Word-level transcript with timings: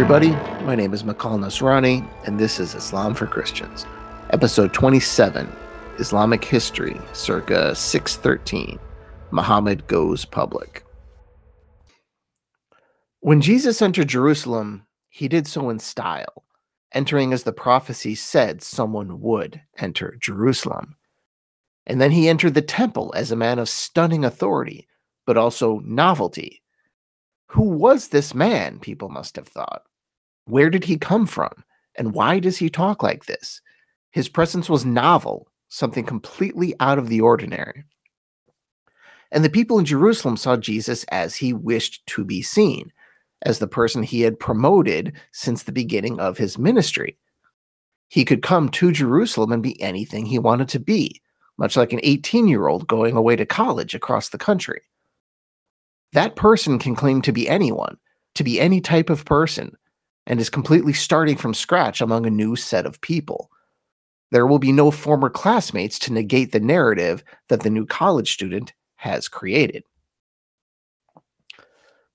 everybody. 0.00 0.30
My 0.64 0.76
name 0.76 0.94
is 0.94 1.02
Makal 1.02 1.40
Nasrani, 1.40 2.08
and 2.24 2.38
this 2.38 2.60
is 2.60 2.76
Islam 2.76 3.14
for 3.14 3.26
Christians, 3.26 3.84
episode 4.30 4.72
27 4.72 5.52
Islamic 5.98 6.44
History, 6.44 7.00
circa 7.12 7.74
613. 7.74 8.78
Muhammad 9.32 9.84
goes 9.88 10.24
public. 10.24 10.84
When 13.18 13.40
Jesus 13.40 13.82
entered 13.82 14.06
Jerusalem, 14.06 14.86
he 15.08 15.26
did 15.26 15.48
so 15.48 15.68
in 15.68 15.80
style, 15.80 16.44
entering 16.92 17.32
as 17.32 17.42
the 17.42 17.52
prophecy 17.52 18.14
said 18.14 18.62
someone 18.62 19.20
would 19.20 19.62
enter 19.78 20.16
Jerusalem. 20.20 20.94
And 21.88 22.00
then 22.00 22.12
he 22.12 22.28
entered 22.28 22.54
the 22.54 22.62
temple 22.62 23.12
as 23.16 23.32
a 23.32 23.36
man 23.36 23.58
of 23.58 23.68
stunning 23.68 24.24
authority, 24.24 24.86
but 25.26 25.36
also 25.36 25.80
novelty 25.80 26.62
who 27.48 27.62
was 27.62 28.08
this 28.08 28.34
man? 28.34 28.78
People 28.78 29.08
must 29.08 29.36
have 29.36 29.48
thought. 29.48 29.82
Where 30.44 30.70
did 30.70 30.84
he 30.84 30.96
come 30.96 31.26
from? 31.26 31.52
And 31.96 32.14
why 32.14 32.38
does 32.38 32.58
he 32.58 32.70
talk 32.70 33.02
like 33.02 33.24
this? 33.24 33.60
His 34.10 34.28
presence 34.28 34.68
was 34.68 34.84
novel, 34.84 35.48
something 35.68 36.04
completely 36.04 36.74
out 36.80 36.98
of 36.98 37.08
the 37.08 37.20
ordinary. 37.20 37.84
And 39.30 39.44
the 39.44 39.50
people 39.50 39.78
in 39.78 39.84
Jerusalem 39.84 40.36
saw 40.36 40.56
Jesus 40.56 41.04
as 41.04 41.36
he 41.36 41.52
wished 41.52 42.06
to 42.08 42.24
be 42.24 42.40
seen, 42.40 42.92
as 43.42 43.58
the 43.58 43.66
person 43.66 44.02
he 44.02 44.22
had 44.22 44.40
promoted 44.40 45.12
since 45.32 45.62
the 45.62 45.72
beginning 45.72 46.18
of 46.20 46.38
his 46.38 46.58
ministry. 46.58 47.16
He 48.08 48.24
could 48.24 48.42
come 48.42 48.70
to 48.70 48.92
Jerusalem 48.92 49.52
and 49.52 49.62
be 49.62 49.80
anything 49.82 50.24
he 50.24 50.38
wanted 50.38 50.68
to 50.70 50.80
be, 50.80 51.20
much 51.58 51.76
like 51.76 51.92
an 51.92 52.00
18 52.02 52.48
year 52.48 52.68
old 52.68 52.88
going 52.88 53.16
away 53.16 53.36
to 53.36 53.44
college 53.44 53.94
across 53.94 54.30
the 54.30 54.38
country. 54.38 54.80
That 56.12 56.36
person 56.36 56.78
can 56.78 56.94
claim 56.94 57.22
to 57.22 57.32
be 57.32 57.48
anyone, 57.48 57.96
to 58.34 58.44
be 58.44 58.60
any 58.60 58.80
type 58.80 59.10
of 59.10 59.24
person, 59.24 59.76
and 60.26 60.40
is 60.40 60.50
completely 60.50 60.92
starting 60.92 61.36
from 61.36 61.54
scratch 61.54 62.00
among 62.00 62.26
a 62.26 62.30
new 62.30 62.56
set 62.56 62.86
of 62.86 63.00
people. 63.00 63.50
There 64.30 64.46
will 64.46 64.58
be 64.58 64.72
no 64.72 64.90
former 64.90 65.30
classmates 65.30 65.98
to 66.00 66.12
negate 66.12 66.52
the 66.52 66.60
narrative 66.60 67.24
that 67.48 67.62
the 67.62 67.70
new 67.70 67.86
college 67.86 68.32
student 68.32 68.72
has 68.96 69.28
created. 69.28 69.84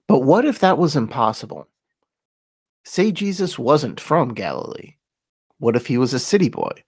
But 0.07 0.19
what 0.19 0.45
if 0.45 0.59
that 0.59 0.78
was 0.78 0.95
impossible? 0.95 1.67
Say 2.83 3.11
Jesus 3.11 3.57
wasn't 3.57 4.00
from 4.00 4.33
Galilee. 4.33 4.95
What 5.59 5.75
if 5.75 5.88
he 5.88 5.97
was 5.97 6.13
a 6.13 6.19
city 6.19 6.50
boy, 6.50 6.83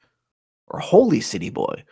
or 0.68 0.80
holy 0.80 1.22
city 1.22 1.50
boy, 1.50 1.84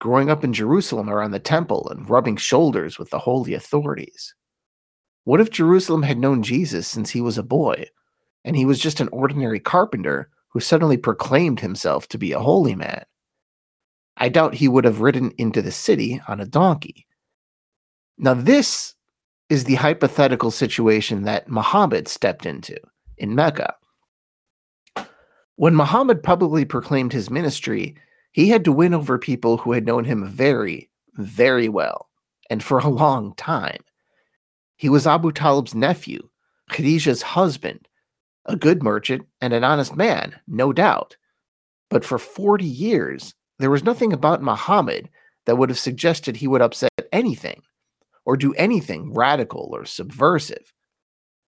growing 0.00 0.28
up 0.28 0.44
in 0.44 0.52
Jerusalem 0.52 1.08
around 1.08 1.30
the 1.30 1.40
temple 1.40 1.88
and 1.90 2.08
rubbing 2.08 2.36
shoulders 2.36 2.98
with 2.98 3.10
the 3.10 3.18
holy 3.18 3.54
authorities? 3.54 4.34
What 5.26 5.40
if 5.40 5.50
Jerusalem 5.50 6.04
had 6.04 6.20
known 6.20 6.44
Jesus 6.44 6.86
since 6.86 7.10
he 7.10 7.20
was 7.20 7.36
a 7.36 7.42
boy, 7.42 7.86
and 8.44 8.54
he 8.54 8.64
was 8.64 8.78
just 8.78 9.00
an 9.00 9.08
ordinary 9.08 9.58
carpenter 9.58 10.30
who 10.50 10.60
suddenly 10.60 10.96
proclaimed 10.96 11.58
himself 11.58 12.06
to 12.10 12.16
be 12.16 12.30
a 12.30 12.38
holy 12.38 12.76
man? 12.76 13.04
I 14.16 14.28
doubt 14.28 14.54
he 14.54 14.68
would 14.68 14.84
have 14.84 15.00
ridden 15.00 15.32
into 15.36 15.62
the 15.62 15.72
city 15.72 16.22
on 16.28 16.40
a 16.40 16.46
donkey. 16.46 17.08
Now, 18.16 18.34
this 18.34 18.94
is 19.48 19.64
the 19.64 19.74
hypothetical 19.74 20.52
situation 20.52 21.24
that 21.24 21.48
Muhammad 21.48 22.06
stepped 22.06 22.46
into 22.46 22.76
in 23.18 23.34
Mecca. 23.34 23.74
When 25.56 25.74
Muhammad 25.74 26.22
publicly 26.22 26.64
proclaimed 26.64 27.12
his 27.12 27.30
ministry, 27.30 27.96
he 28.30 28.50
had 28.50 28.64
to 28.64 28.70
win 28.70 28.94
over 28.94 29.18
people 29.18 29.56
who 29.56 29.72
had 29.72 29.86
known 29.86 30.04
him 30.04 30.24
very, 30.28 30.88
very 31.14 31.68
well 31.68 32.10
and 32.48 32.62
for 32.62 32.78
a 32.78 32.88
long 32.88 33.34
time. 33.34 33.82
He 34.76 34.88
was 34.88 35.06
Abu 35.06 35.32
Talib's 35.32 35.74
nephew, 35.74 36.28
Khadijah's 36.70 37.22
husband, 37.22 37.88
a 38.44 38.56
good 38.56 38.82
merchant 38.82 39.26
and 39.40 39.52
an 39.52 39.64
honest 39.64 39.96
man, 39.96 40.34
no 40.46 40.72
doubt. 40.72 41.16
But 41.88 42.04
for 42.04 42.18
40 42.18 42.64
years, 42.64 43.34
there 43.58 43.70
was 43.70 43.84
nothing 43.84 44.12
about 44.12 44.42
Muhammad 44.42 45.08
that 45.46 45.56
would 45.56 45.70
have 45.70 45.78
suggested 45.78 46.36
he 46.36 46.48
would 46.48 46.60
upset 46.60 46.90
anything 47.12 47.62
or 48.24 48.36
do 48.36 48.52
anything 48.54 49.14
radical 49.14 49.70
or 49.72 49.84
subversive. 49.84 50.72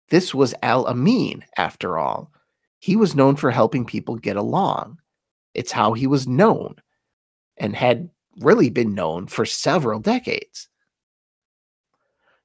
This 0.09 0.33
was 0.33 0.55
Al 0.63 0.87
Amin, 0.87 1.43
after 1.57 1.97
all. 1.97 2.31
He 2.79 2.95
was 2.95 3.15
known 3.15 3.35
for 3.35 3.51
helping 3.51 3.85
people 3.85 4.15
get 4.15 4.37
along. 4.37 4.99
It's 5.53 5.71
how 5.71 5.93
he 5.93 6.07
was 6.07 6.27
known 6.27 6.75
and 7.57 7.75
had 7.75 8.09
really 8.39 8.69
been 8.69 8.93
known 8.93 9.27
for 9.27 9.45
several 9.45 9.99
decades. 9.99 10.69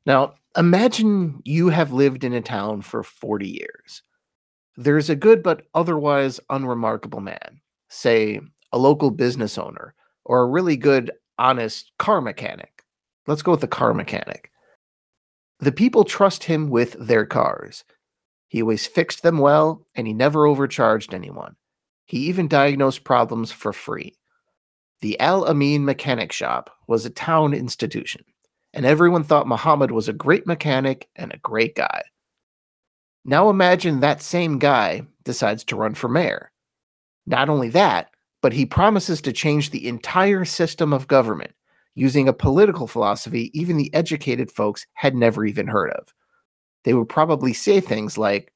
Now, 0.04 0.34
imagine 0.56 1.40
you 1.44 1.68
have 1.68 1.92
lived 1.92 2.24
in 2.24 2.32
a 2.32 2.40
town 2.40 2.82
for 2.82 3.02
40 3.02 3.48
years. 3.48 4.02
There's 4.76 5.10
a 5.10 5.16
good 5.16 5.42
but 5.42 5.62
otherwise 5.74 6.40
unremarkable 6.50 7.20
man, 7.20 7.60
say 7.88 8.40
a 8.72 8.78
local 8.78 9.10
business 9.10 9.58
owner, 9.58 9.94
or 10.24 10.42
a 10.42 10.48
really 10.48 10.76
good, 10.76 11.12
honest 11.38 11.92
car 11.98 12.20
mechanic. 12.20 12.82
Let's 13.26 13.42
go 13.42 13.52
with 13.52 13.60
the 13.60 13.68
car 13.68 13.94
mechanic. 13.94 14.50
The 15.60 15.72
people 15.72 16.04
trust 16.04 16.44
him 16.44 16.68
with 16.70 16.96
their 16.98 17.24
cars. 17.24 17.84
He 18.48 18.60
always 18.60 18.86
fixed 18.86 19.22
them 19.22 19.38
well, 19.38 19.86
and 19.94 20.06
he 20.06 20.12
never 20.12 20.46
overcharged 20.46 21.14
anyone. 21.14 21.56
He 22.06 22.18
even 22.26 22.48
diagnosed 22.48 23.04
problems 23.04 23.50
for 23.50 23.72
free. 23.72 24.14
The 25.00 25.18
Al 25.20 25.46
Amin 25.46 25.84
Mechanic 25.84 26.32
Shop 26.32 26.70
was 26.86 27.04
a 27.04 27.10
town 27.10 27.54
institution 27.54 28.24
and 28.74 28.84
everyone 28.84 29.22
thought 29.22 29.46
Muhammad 29.46 29.92
was 29.92 30.08
a 30.08 30.12
great 30.12 30.46
mechanic 30.46 31.08
and 31.16 31.32
a 31.32 31.38
great 31.38 31.76
guy. 31.76 32.02
Now 33.24 33.48
imagine 33.48 34.00
that 34.00 34.20
same 34.20 34.58
guy 34.58 35.06
decides 35.22 35.64
to 35.64 35.76
run 35.76 35.94
for 35.94 36.08
mayor. 36.08 36.50
Not 37.26 37.48
only 37.48 37.70
that, 37.70 38.10
but 38.42 38.52
he 38.52 38.66
promises 38.66 39.22
to 39.22 39.32
change 39.32 39.70
the 39.70 39.88
entire 39.88 40.44
system 40.44 40.92
of 40.92 41.08
government 41.08 41.52
using 41.94 42.28
a 42.28 42.32
political 42.32 42.86
philosophy 42.86 43.50
even 43.58 43.76
the 43.76 43.94
educated 43.94 44.50
folks 44.50 44.84
had 44.94 45.14
never 45.14 45.44
even 45.44 45.68
heard 45.68 45.90
of. 45.92 46.12
They 46.82 46.92
would 46.92 47.08
probably 47.08 47.54
say 47.54 47.80
things 47.80 48.18
like, 48.18 48.52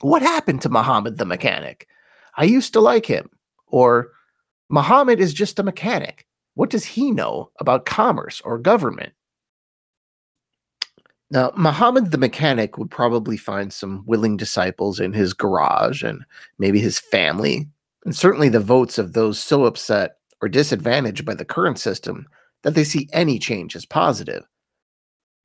What 0.00 0.22
happened 0.22 0.62
to 0.62 0.70
Muhammad 0.70 1.18
the 1.18 1.26
mechanic? 1.26 1.86
I 2.36 2.44
used 2.44 2.72
to 2.72 2.80
like 2.80 3.06
him. 3.06 3.28
Or, 3.66 4.12
Muhammad 4.70 5.20
is 5.20 5.34
just 5.34 5.58
a 5.58 5.62
mechanic. 5.62 6.26
What 6.54 6.70
does 6.70 6.84
he 6.84 7.10
know 7.10 7.50
about 7.60 7.84
commerce 7.84 8.40
or 8.40 8.58
government? 8.58 9.12
Now, 11.30 11.52
Muhammad 11.56 12.10
the 12.10 12.18
mechanic 12.18 12.78
would 12.78 12.90
probably 12.90 13.36
find 13.36 13.72
some 13.72 14.02
willing 14.06 14.36
disciples 14.36 14.98
in 14.98 15.12
his 15.12 15.34
garage 15.34 16.02
and 16.02 16.24
maybe 16.58 16.80
his 16.80 16.98
family, 16.98 17.68
and 18.04 18.16
certainly 18.16 18.48
the 18.48 18.60
votes 18.60 18.96
of 18.96 19.12
those 19.12 19.38
so 19.38 19.64
upset 19.64 20.16
or 20.40 20.48
disadvantaged 20.48 21.26
by 21.26 21.34
the 21.34 21.44
current 21.44 21.78
system 21.78 22.26
that 22.62 22.74
they 22.74 22.84
see 22.84 23.08
any 23.12 23.38
change 23.38 23.76
as 23.76 23.84
positive. 23.84 24.44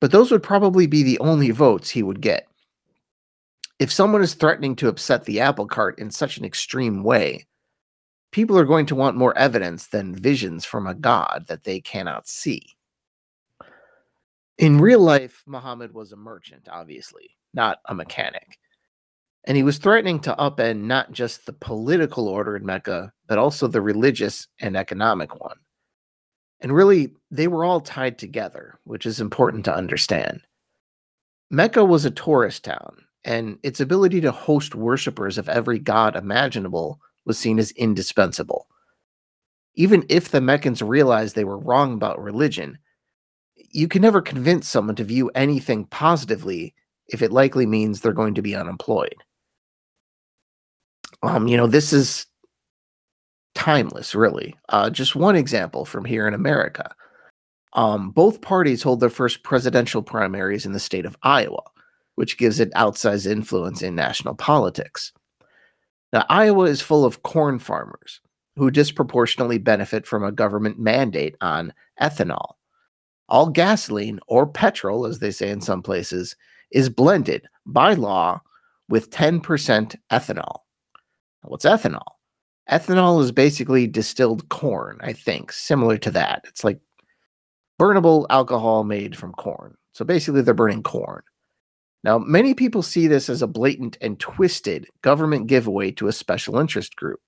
But 0.00 0.10
those 0.10 0.30
would 0.30 0.42
probably 0.42 0.86
be 0.86 1.02
the 1.02 1.18
only 1.18 1.50
votes 1.50 1.90
he 1.90 2.02
would 2.02 2.20
get. 2.20 2.46
If 3.78 3.92
someone 3.92 4.22
is 4.22 4.34
threatening 4.34 4.76
to 4.76 4.88
upset 4.88 5.24
the 5.24 5.40
apple 5.40 5.66
cart 5.66 5.98
in 5.98 6.10
such 6.10 6.38
an 6.38 6.44
extreme 6.44 7.02
way, 7.02 7.46
people 8.30 8.58
are 8.58 8.64
going 8.64 8.86
to 8.86 8.94
want 8.94 9.16
more 9.16 9.36
evidence 9.36 9.88
than 9.88 10.14
visions 10.14 10.64
from 10.64 10.86
a 10.86 10.94
god 10.94 11.44
that 11.48 11.64
they 11.64 11.80
cannot 11.80 12.26
see. 12.26 12.62
In 14.58 14.80
real 14.80 15.00
life, 15.00 15.42
Muhammad 15.46 15.92
was 15.92 16.12
a 16.12 16.16
merchant, 16.16 16.68
obviously, 16.70 17.30
not 17.54 17.78
a 17.86 17.94
mechanic. 17.94 18.58
And 19.46 19.56
he 19.56 19.64
was 19.64 19.78
threatening 19.78 20.20
to 20.20 20.36
upend 20.38 20.82
not 20.82 21.12
just 21.12 21.44
the 21.44 21.52
political 21.52 22.28
order 22.28 22.56
in 22.56 22.64
Mecca, 22.64 23.12
but 23.26 23.38
also 23.38 23.66
the 23.66 23.82
religious 23.82 24.46
and 24.60 24.76
economic 24.76 25.38
one. 25.40 25.56
And 26.60 26.72
really, 26.72 27.14
they 27.30 27.48
were 27.48 27.64
all 27.64 27.80
tied 27.80 28.18
together, 28.18 28.78
which 28.84 29.06
is 29.06 29.20
important 29.20 29.64
to 29.64 29.74
understand. 29.74 30.40
Mecca 31.50 31.84
was 31.84 32.04
a 32.04 32.10
tourist 32.10 32.64
town, 32.64 33.04
and 33.24 33.58
its 33.62 33.80
ability 33.80 34.20
to 34.20 34.32
host 34.32 34.74
worshippers 34.74 35.36
of 35.36 35.48
every 35.48 35.78
god 35.78 36.16
imaginable 36.16 37.00
was 37.26 37.38
seen 37.38 37.58
as 37.58 37.72
indispensable. 37.72 38.68
Even 39.74 40.06
if 40.08 40.30
the 40.30 40.40
Meccans 40.40 40.80
realized 40.80 41.34
they 41.34 41.44
were 41.44 41.58
wrong 41.58 41.94
about 41.94 42.22
religion, 42.22 42.78
you 43.74 43.88
can 43.88 44.00
never 44.00 44.22
convince 44.22 44.68
someone 44.68 44.94
to 44.94 45.04
view 45.04 45.30
anything 45.34 45.84
positively 45.86 46.72
if 47.08 47.20
it 47.20 47.32
likely 47.32 47.66
means 47.66 48.00
they're 48.00 48.12
going 48.12 48.34
to 48.34 48.42
be 48.42 48.54
unemployed. 48.54 49.16
Um, 51.24 51.48
you 51.48 51.56
know, 51.56 51.66
this 51.66 51.92
is 51.92 52.26
timeless, 53.56 54.14
really. 54.14 54.54
Uh, 54.68 54.90
just 54.90 55.16
one 55.16 55.34
example 55.34 55.84
from 55.84 56.04
here 56.04 56.28
in 56.28 56.34
America. 56.34 56.94
Um, 57.72 58.10
both 58.10 58.40
parties 58.40 58.82
hold 58.82 59.00
their 59.00 59.10
first 59.10 59.42
presidential 59.42 60.02
primaries 60.02 60.64
in 60.64 60.72
the 60.72 60.78
state 60.78 61.04
of 61.04 61.16
Iowa, 61.24 61.62
which 62.14 62.38
gives 62.38 62.60
it 62.60 62.72
outsized 62.74 63.26
influence 63.26 63.82
in 63.82 63.96
national 63.96 64.36
politics. 64.36 65.12
Now, 66.12 66.24
Iowa 66.28 66.66
is 66.66 66.80
full 66.80 67.04
of 67.04 67.24
corn 67.24 67.58
farmers 67.58 68.20
who 68.54 68.70
disproportionately 68.70 69.58
benefit 69.58 70.06
from 70.06 70.22
a 70.22 70.30
government 70.30 70.78
mandate 70.78 71.34
on 71.40 71.72
ethanol 72.00 72.54
all 73.28 73.48
gasoline 73.48 74.20
or 74.26 74.46
petrol, 74.46 75.06
as 75.06 75.18
they 75.18 75.30
say 75.30 75.50
in 75.50 75.60
some 75.60 75.82
places, 75.82 76.36
is 76.70 76.88
blended 76.88 77.46
by 77.66 77.94
law 77.94 78.40
with 78.88 79.10
10% 79.10 79.96
ethanol. 80.10 80.60
What's 81.42 81.64
ethanol? 81.64 82.14
Ethanol 82.70 83.22
is 83.22 83.32
basically 83.32 83.86
distilled 83.86 84.48
corn, 84.48 84.98
I 85.00 85.12
think, 85.12 85.52
similar 85.52 85.98
to 85.98 86.10
that. 86.12 86.44
It's 86.48 86.64
like 86.64 86.80
burnable 87.80 88.26
alcohol 88.30 88.84
made 88.84 89.16
from 89.16 89.32
corn. 89.32 89.76
So 89.92 90.04
basically, 90.04 90.42
they're 90.42 90.54
burning 90.54 90.82
corn. 90.82 91.22
Now, 92.02 92.18
many 92.18 92.52
people 92.52 92.82
see 92.82 93.06
this 93.06 93.28
as 93.28 93.42
a 93.42 93.46
blatant 93.46 93.96
and 94.00 94.18
twisted 94.18 94.86
government 95.02 95.46
giveaway 95.46 95.90
to 95.92 96.08
a 96.08 96.12
special 96.12 96.58
interest 96.58 96.96
group. 96.96 97.20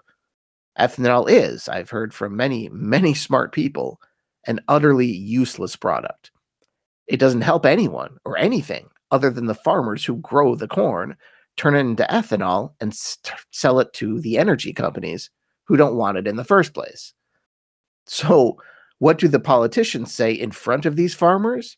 Ethanol 0.78 1.31
is, 1.31 1.69
I've 1.69 1.88
heard 1.88 2.12
from 2.12 2.37
many, 2.37 2.69
many 2.70 3.14
smart 3.14 3.52
people, 3.52 4.00
an 4.46 4.60
utterly 4.69 5.06
useless 5.06 5.76
product. 5.76 6.31
It 7.06 7.19
doesn't 7.19 7.43
help 7.43 7.66
anyone 7.66 8.19
or 8.25 8.37
anything 8.37 8.88
other 9.10 9.31
than 9.31 9.46
the 9.46 9.54
farmers 9.54 10.04
who 10.04 10.16
grow 10.16 10.54
the 10.54 10.69
corn, 10.69 11.16
turn 11.56 11.76
it 11.76 11.81
into 11.81 12.06
ethanol, 12.10 12.72
and 12.81 12.94
st- 12.94 13.34
sell 13.52 13.78
it 13.78 13.93
to 13.94 14.20
the 14.20 14.38
energy 14.38 14.72
companies 14.72 15.31
who 15.64 15.76
don't 15.76 15.96
want 15.96 16.19
it 16.19 16.26
in 16.26 16.37
the 16.37 16.44
first 16.44 16.75
place. 16.75 17.14
So, 18.06 18.56
what 18.98 19.19
do 19.19 19.28
the 19.28 19.40
politicians 19.40 20.12
say 20.12 20.32
in 20.32 20.50
front 20.50 20.87
of 20.87 20.96
these 20.96 21.14
farmers? 21.14 21.76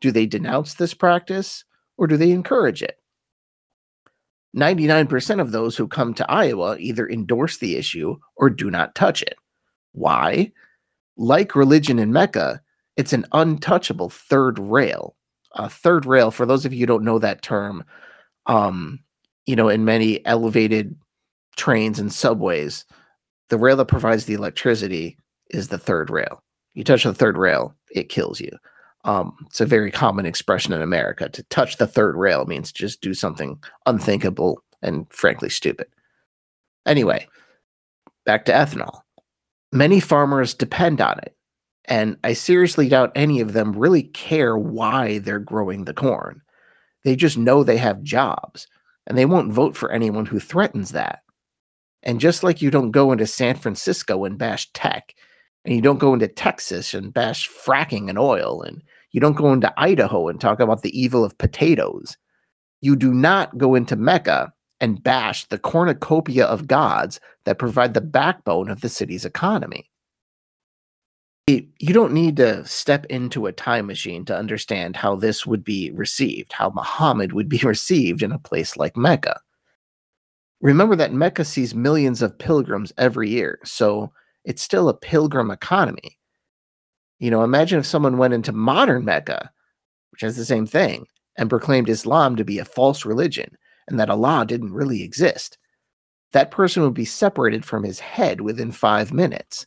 Do 0.00 0.10
they 0.10 0.26
denounce 0.26 0.74
this 0.74 0.94
practice 0.94 1.64
or 1.96 2.06
do 2.06 2.16
they 2.16 2.30
encourage 2.30 2.82
it? 2.82 2.98
99% 4.56 5.40
of 5.40 5.50
those 5.50 5.76
who 5.76 5.88
come 5.88 6.14
to 6.14 6.30
Iowa 6.30 6.76
either 6.78 7.08
endorse 7.08 7.58
the 7.58 7.76
issue 7.76 8.16
or 8.36 8.50
do 8.50 8.70
not 8.70 8.94
touch 8.94 9.22
it. 9.22 9.36
Why? 9.92 10.52
Like 11.16 11.54
religion 11.54 11.98
in 11.98 12.12
Mecca, 12.12 12.60
it's 12.96 13.12
an 13.12 13.26
untouchable 13.32 14.10
third 14.10 14.58
rail. 14.58 15.14
A 15.52 15.68
third 15.68 16.06
rail, 16.06 16.30
for 16.30 16.46
those 16.46 16.64
of 16.64 16.72
you 16.72 16.80
who 16.80 16.86
don't 16.86 17.04
know 17.04 17.18
that 17.18 17.42
term, 17.42 17.84
um, 18.46 18.98
you 19.46 19.54
know, 19.54 19.68
in 19.68 19.84
many 19.84 20.24
elevated 20.26 20.96
trains 21.56 21.98
and 21.98 22.12
subways, 22.12 22.84
the 23.50 23.58
rail 23.58 23.76
that 23.76 23.86
provides 23.86 24.24
the 24.24 24.34
electricity 24.34 25.16
is 25.50 25.68
the 25.68 25.78
third 25.78 26.10
rail. 26.10 26.42
You 26.74 26.82
touch 26.82 27.04
the 27.04 27.14
third 27.14 27.36
rail, 27.36 27.74
it 27.90 28.08
kills 28.08 28.40
you. 28.40 28.50
Um, 29.04 29.36
it's 29.46 29.60
a 29.60 29.66
very 29.66 29.90
common 29.90 30.26
expression 30.26 30.72
in 30.72 30.82
America. 30.82 31.28
To 31.28 31.42
touch 31.44 31.76
the 31.76 31.86
third 31.86 32.16
rail 32.16 32.46
means 32.46 32.72
just 32.72 33.00
do 33.00 33.14
something 33.14 33.62
unthinkable 33.86 34.62
and 34.82 35.06
frankly 35.12 35.50
stupid. 35.50 35.86
Anyway, 36.86 37.28
back 38.24 38.44
to 38.46 38.52
ethanol. 38.52 39.03
Many 39.74 39.98
farmers 39.98 40.54
depend 40.54 41.00
on 41.00 41.18
it, 41.18 41.36
and 41.86 42.16
I 42.22 42.34
seriously 42.34 42.88
doubt 42.88 43.10
any 43.16 43.40
of 43.40 43.54
them 43.54 43.76
really 43.76 44.04
care 44.04 44.56
why 44.56 45.18
they're 45.18 45.40
growing 45.40 45.84
the 45.84 45.92
corn. 45.92 46.42
They 47.02 47.16
just 47.16 47.36
know 47.36 47.64
they 47.64 47.78
have 47.78 48.04
jobs, 48.04 48.68
and 49.08 49.18
they 49.18 49.26
won't 49.26 49.52
vote 49.52 49.76
for 49.76 49.90
anyone 49.90 50.26
who 50.26 50.38
threatens 50.38 50.92
that. 50.92 51.22
And 52.04 52.20
just 52.20 52.44
like 52.44 52.62
you 52.62 52.70
don't 52.70 52.92
go 52.92 53.10
into 53.10 53.26
San 53.26 53.56
Francisco 53.56 54.24
and 54.24 54.38
bash 54.38 54.72
tech, 54.74 55.12
and 55.64 55.74
you 55.74 55.82
don't 55.82 55.98
go 55.98 56.14
into 56.14 56.28
Texas 56.28 56.94
and 56.94 57.12
bash 57.12 57.50
fracking 57.50 58.08
and 58.08 58.16
oil, 58.16 58.62
and 58.62 58.80
you 59.10 59.20
don't 59.20 59.36
go 59.36 59.52
into 59.52 59.74
Idaho 59.76 60.28
and 60.28 60.40
talk 60.40 60.60
about 60.60 60.82
the 60.82 60.96
evil 60.96 61.24
of 61.24 61.36
potatoes. 61.36 62.16
You 62.80 62.94
do 62.94 63.12
not 63.12 63.58
go 63.58 63.74
into 63.74 63.96
Mecca 63.96 64.52
and 64.80 65.02
bash 65.02 65.46
the 65.46 65.58
cornucopia 65.58 66.44
of 66.44 66.66
gods 66.66 67.20
that 67.44 67.58
provide 67.58 67.94
the 67.94 68.00
backbone 68.00 68.68
of 68.68 68.80
the 68.80 68.88
city's 68.88 69.24
economy. 69.24 69.90
You 71.46 71.92
don't 71.92 72.14
need 72.14 72.36
to 72.36 72.64
step 72.64 73.04
into 73.06 73.46
a 73.46 73.52
time 73.52 73.86
machine 73.86 74.24
to 74.24 74.36
understand 74.36 74.96
how 74.96 75.14
this 75.14 75.44
would 75.46 75.62
be 75.62 75.90
received, 75.90 76.54
how 76.54 76.70
Muhammad 76.70 77.32
would 77.34 77.48
be 77.48 77.58
received 77.62 78.22
in 78.22 78.32
a 78.32 78.38
place 78.38 78.76
like 78.76 78.96
Mecca. 78.96 79.40
Remember 80.62 80.96
that 80.96 81.12
Mecca 81.12 81.44
sees 81.44 81.74
millions 81.74 82.22
of 82.22 82.38
pilgrims 82.38 82.92
every 82.96 83.28
year, 83.28 83.58
so 83.64 84.10
it's 84.44 84.62
still 84.62 84.88
a 84.88 84.94
pilgrim 84.94 85.50
economy. 85.50 86.18
You 87.18 87.30
know, 87.30 87.44
imagine 87.44 87.78
if 87.78 87.86
someone 87.86 88.16
went 88.16 88.32
into 88.32 88.52
modern 88.52 89.04
Mecca, 89.04 89.50
which 90.12 90.22
has 90.22 90.36
the 90.36 90.44
same 90.46 90.66
thing, 90.66 91.06
and 91.36 91.50
proclaimed 91.50 91.90
Islam 91.90 92.36
to 92.36 92.44
be 92.44 92.58
a 92.58 92.64
false 92.64 93.04
religion 93.04 93.56
and 93.88 93.98
that 93.98 94.10
Allah 94.10 94.44
didn't 94.46 94.72
really 94.72 95.02
exist. 95.02 95.58
That 96.32 96.50
person 96.50 96.82
would 96.82 96.94
be 96.94 97.04
separated 97.04 97.64
from 97.64 97.84
his 97.84 98.00
head 98.00 98.40
within 98.40 98.72
five 98.72 99.12
minutes. 99.12 99.66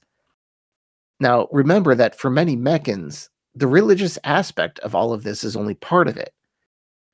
Now, 1.20 1.48
remember 1.52 1.96
that 1.96 2.20
for 2.20 2.30
many 2.30 2.56
Meccans, 2.56 3.30
the 3.56 3.68
religious 3.68 4.20
aspect 4.24 4.80
of 4.80 4.94
all 4.94 5.14
of 5.14 5.24
this 5.24 5.44
is 5.44 5.56
only 5.56 5.74
part 5.74 6.08
of 6.08 6.18
it. 6.18 6.34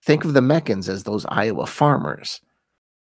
Think 0.04 0.26
of 0.26 0.34
the 0.34 0.42
Meccans 0.42 0.90
as 0.90 1.04
those 1.04 1.26
Iowa 1.30 1.66
farmers. 1.66 2.42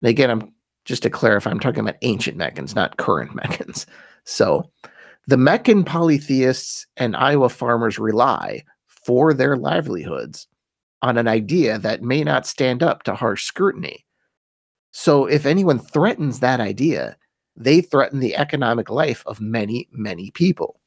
And 0.03 0.11
again, 0.11 0.31
I'm 0.31 0.53
just 0.85 1.03
to 1.05 1.11
clarify, 1.11 1.51
I'm 1.51 1.61
talking 1.61 1.81
about 1.81 1.97
ancient 2.03 2.37
Meccans, 2.37 2.75
not 2.75 2.99
current 2.99 3.35
Meccans. 3.37 3.87
So, 4.25 4.71
the 5.27 5.39
Meccan 5.39 5.85
polytheists 5.85 6.87
and 6.99 7.17
Iowa 7.17 7.49
farmers 7.49 7.99
rely 7.99 8.63
for 9.07 9.33
their 9.33 9.57
livelihoods 9.57 10.47
on 11.05 11.19
an 11.19 11.29
idea 11.29 11.79
that 11.79 12.03
may 12.03 12.25
not 12.25 12.47
stand 12.47 12.83
up 12.83 13.03
to 13.03 13.15
harsh 13.15 13.45
scrutiny. 13.45 14.07
So, 14.91 15.27
if 15.27 15.45
anyone 15.45 15.79
threatens 15.79 16.41
that 16.41 16.61
idea, 16.61 17.17
they 17.57 17.81
threaten 17.81 18.21
the 18.21 18.37
economic 18.37 18.89
life 18.89 19.23
of 19.27 19.41
many, 19.41 19.89
many 19.93 20.31
people. 20.31 20.81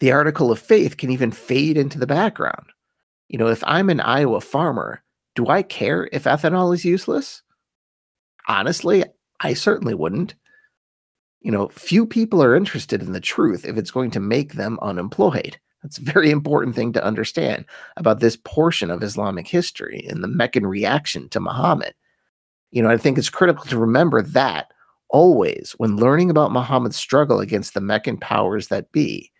The 0.00 0.12
article 0.12 0.50
of 0.50 0.58
faith 0.58 0.96
can 0.96 1.10
even 1.10 1.30
fade 1.30 1.76
into 1.76 1.98
the 1.98 2.06
background. 2.06 2.66
You 3.28 3.38
know, 3.38 3.46
if 3.46 3.62
I'm 3.64 3.88
an 3.88 4.00
Iowa 4.00 4.40
farmer, 4.40 5.02
do 5.34 5.46
I 5.46 5.62
care 5.62 6.08
if 6.12 6.24
ethanol 6.24 6.74
is 6.74 6.84
useless? 6.84 7.42
Honestly, 8.48 9.04
I 9.40 9.54
certainly 9.54 9.94
wouldn't 9.94 10.34
you 11.46 11.52
know, 11.52 11.68
few 11.68 12.06
people 12.06 12.42
are 12.42 12.56
interested 12.56 13.00
in 13.02 13.12
the 13.12 13.20
truth 13.20 13.64
if 13.64 13.76
it's 13.76 13.92
going 13.92 14.10
to 14.10 14.18
make 14.18 14.54
them 14.54 14.80
unemployed. 14.82 15.60
That's 15.86 15.98
a 15.98 16.02
very 16.02 16.32
important 16.32 16.74
thing 16.74 16.92
to 16.94 17.04
understand 17.04 17.64
about 17.96 18.18
this 18.18 18.36
portion 18.36 18.90
of 18.90 19.04
Islamic 19.04 19.46
history 19.46 20.04
and 20.10 20.20
the 20.20 20.28
Meccan 20.28 20.66
reaction 20.66 21.28
to 21.28 21.38
Muhammad. 21.38 21.94
You 22.72 22.82
know, 22.82 22.88
I 22.88 22.96
think 22.96 23.18
it's 23.18 23.30
critical 23.30 23.64
to 23.66 23.78
remember 23.78 24.20
that 24.20 24.72
always 25.10 25.76
when 25.78 25.94
learning 25.94 26.28
about 26.28 26.50
Muhammad's 26.50 26.96
struggle 26.96 27.38
against 27.38 27.74
the 27.74 27.80
Meccan 27.80 28.16
powers 28.16 28.66
that 28.66 28.90
be. 28.90 29.30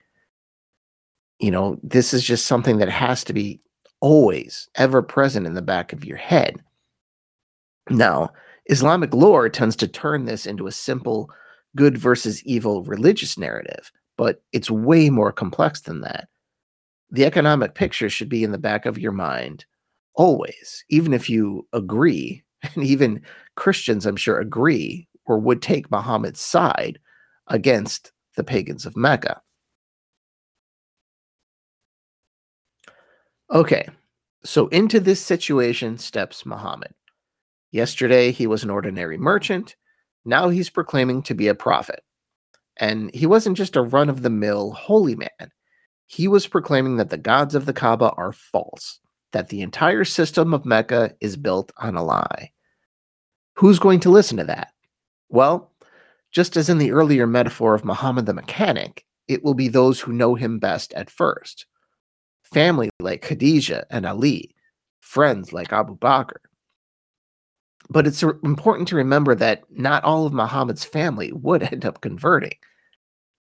You 1.40 1.50
know, 1.50 1.80
this 1.82 2.14
is 2.14 2.22
just 2.22 2.46
something 2.46 2.78
that 2.78 2.90
has 2.90 3.24
to 3.24 3.32
be 3.32 3.60
always 4.00 4.68
ever 4.76 5.02
present 5.02 5.48
in 5.48 5.54
the 5.54 5.62
back 5.62 5.92
of 5.92 6.04
your 6.04 6.16
head. 6.16 6.62
Now, 7.90 8.30
Islamic 8.66 9.12
lore 9.12 9.48
tends 9.48 9.74
to 9.76 9.88
turn 9.88 10.26
this 10.26 10.46
into 10.46 10.68
a 10.68 10.72
simple 10.72 11.28
good 11.74 11.98
versus 11.98 12.40
evil 12.44 12.84
religious 12.84 13.36
narrative, 13.36 13.90
but 14.16 14.44
it's 14.52 14.70
way 14.70 15.10
more 15.10 15.32
complex 15.32 15.80
than 15.80 16.02
that. 16.02 16.28
The 17.10 17.24
economic 17.24 17.74
picture 17.74 18.10
should 18.10 18.28
be 18.28 18.44
in 18.44 18.52
the 18.52 18.58
back 18.58 18.86
of 18.86 18.98
your 18.98 19.12
mind 19.12 19.64
always, 20.14 20.84
even 20.90 21.12
if 21.12 21.30
you 21.30 21.66
agree, 21.72 22.42
and 22.74 22.84
even 22.84 23.22
Christians, 23.54 24.06
I'm 24.06 24.16
sure, 24.16 24.40
agree 24.40 25.08
or 25.26 25.38
would 25.38 25.60
take 25.60 25.90
Muhammad's 25.90 26.40
side 26.40 26.98
against 27.48 28.12
the 28.36 28.44
pagans 28.44 28.86
of 28.86 28.96
Mecca. 28.96 29.40
Okay, 33.50 33.88
so 34.44 34.66
into 34.68 35.00
this 35.00 35.20
situation 35.20 35.98
steps 35.98 36.44
Muhammad. 36.44 36.94
Yesterday, 37.70 38.30
he 38.32 38.46
was 38.46 38.64
an 38.64 38.70
ordinary 38.70 39.18
merchant. 39.18 39.76
Now 40.24 40.48
he's 40.48 40.70
proclaiming 40.70 41.22
to 41.24 41.34
be 41.34 41.48
a 41.48 41.54
prophet. 41.54 42.02
And 42.78 43.12
he 43.14 43.26
wasn't 43.26 43.56
just 43.56 43.76
a 43.76 43.82
run 43.82 44.08
of 44.08 44.22
the 44.22 44.30
mill 44.30 44.72
holy 44.72 45.14
man. 45.14 45.50
He 46.06 46.28
was 46.28 46.46
proclaiming 46.46 46.96
that 46.96 47.10
the 47.10 47.16
gods 47.18 47.54
of 47.54 47.66
the 47.66 47.72
Kaaba 47.72 48.10
are 48.12 48.32
false, 48.32 49.00
that 49.32 49.48
the 49.48 49.60
entire 49.60 50.04
system 50.04 50.54
of 50.54 50.64
Mecca 50.64 51.12
is 51.20 51.36
built 51.36 51.72
on 51.78 51.96
a 51.96 52.04
lie. 52.04 52.52
Who's 53.54 53.78
going 53.78 54.00
to 54.00 54.10
listen 54.10 54.36
to 54.38 54.44
that? 54.44 54.72
Well, 55.28 55.72
just 56.30 56.56
as 56.56 56.68
in 56.68 56.78
the 56.78 56.92
earlier 56.92 57.26
metaphor 57.26 57.74
of 57.74 57.84
Muhammad 57.84 58.26
the 58.26 58.34
mechanic, 58.34 59.04
it 59.26 59.42
will 59.42 59.54
be 59.54 59.68
those 59.68 60.00
who 60.00 60.12
know 60.12 60.34
him 60.34 60.58
best 60.58 60.92
at 60.94 61.10
first. 61.10 61.66
Family 62.44 62.90
like 63.00 63.22
Khadijah 63.22 63.86
and 63.90 64.06
Ali, 64.06 64.54
friends 65.00 65.52
like 65.52 65.72
Abu 65.72 65.96
Bakr, 65.98 66.36
but 67.88 68.06
it's 68.06 68.22
important 68.22 68.88
to 68.88 68.96
remember 68.96 69.34
that 69.34 69.62
not 69.70 70.04
all 70.04 70.26
of 70.26 70.32
Muhammad's 70.32 70.84
family 70.84 71.32
would 71.32 71.62
end 71.72 71.84
up 71.84 72.00
converting. 72.00 72.54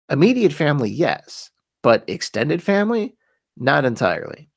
Immediate 0.09 0.53
family, 0.53 0.91
yes, 0.91 1.51
but 1.83 2.05
extended 2.07 2.63
family, 2.63 3.15
not 3.57 3.85
entirely. 3.85 4.49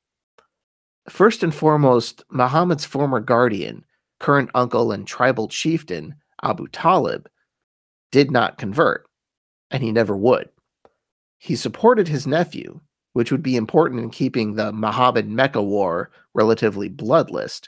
First 1.08 1.42
and 1.42 1.54
foremost, 1.54 2.24
Muhammad's 2.30 2.84
former 2.84 3.20
guardian, 3.20 3.84
current 4.20 4.50
uncle, 4.54 4.92
and 4.92 5.06
tribal 5.06 5.48
chieftain, 5.48 6.14
Abu 6.42 6.66
Talib, 6.68 7.28
did 8.10 8.30
not 8.30 8.58
convert, 8.58 9.06
and 9.70 9.82
he 9.82 9.92
never 9.92 10.16
would. 10.16 10.48
He 11.38 11.56
supported 11.56 12.08
his 12.08 12.26
nephew, 12.26 12.80
which 13.12 13.30
would 13.30 13.42
be 13.42 13.56
important 13.56 14.02
in 14.02 14.10
keeping 14.10 14.54
the 14.54 14.72
Muhammad 14.72 15.28
Mecca 15.28 15.62
war 15.62 16.10
relatively 16.32 16.88
bloodless, 16.88 17.60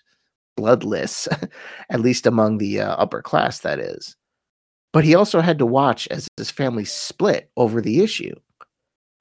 bloodless, 0.56 1.28
at 1.90 2.00
least 2.00 2.26
among 2.26 2.58
the 2.58 2.80
uh, 2.80 2.94
upper 2.94 3.20
class, 3.20 3.60
that 3.60 3.78
is. 3.78 4.16
But 4.92 5.04
he 5.04 5.14
also 5.14 5.40
had 5.40 5.58
to 5.58 5.66
watch 5.66 6.08
as 6.08 6.26
his 6.38 6.50
family 6.50 6.86
split 6.86 7.50
over 7.56 7.82
the 7.82 8.00
issue. 8.00 8.34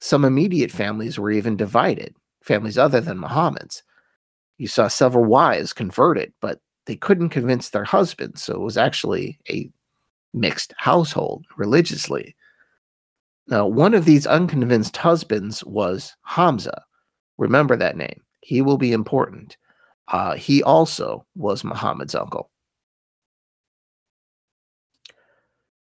Some 0.00 0.24
immediate 0.24 0.70
families 0.70 1.18
were 1.18 1.30
even 1.30 1.56
divided, 1.56 2.14
families 2.42 2.78
other 2.78 3.00
than 3.00 3.18
Muhammad's. 3.18 3.82
You 4.58 4.68
saw 4.68 4.88
several 4.88 5.24
wives 5.24 5.72
converted, 5.72 6.32
but 6.40 6.60
they 6.86 6.96
couldn't 6.96 7.30
convince 7.30 7.70
their 7.70 7.84
husbands, 7.84 8.42
so 8.42 8.54
it 8.54 8.60
was 8.60 8.76
actually 8.76 9.38
a 9.50 9.70
mixed 10.32 10.74
household 10.76 11.44
religiously. 11.56 12.36
Now, 13.48 13.66
one 13.66 13.94
of 13.94 14.04
these 14.04 14.26
unconvinced 14.26 14.96
husbands 14.96 15.62
was 15.64 16.16
Hamza. 16.22 16.82
Remember 17.38 17.76
that 17.76 17.96
name. 17.96 18.22
He 18.40 18.62
will 18.62 18.78
be 18.78 18.92
important. 18.92 19.56
Uh, 20.08 20.34
he 20.34 20.62
also 20.62 21.24
was 21.34 21.64
Muhammad's 21.64 22.14
uncle. 22.14 22.50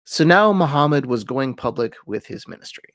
So 0.05 0.23
now 0.23 0.53
Muhammad 0.53 1.07
was 1.07 1.25
going 1.25 1.55
public 1.55 1.95
with 2.07 2.27
his 2.27 2.47
ministry. 2.47 2.95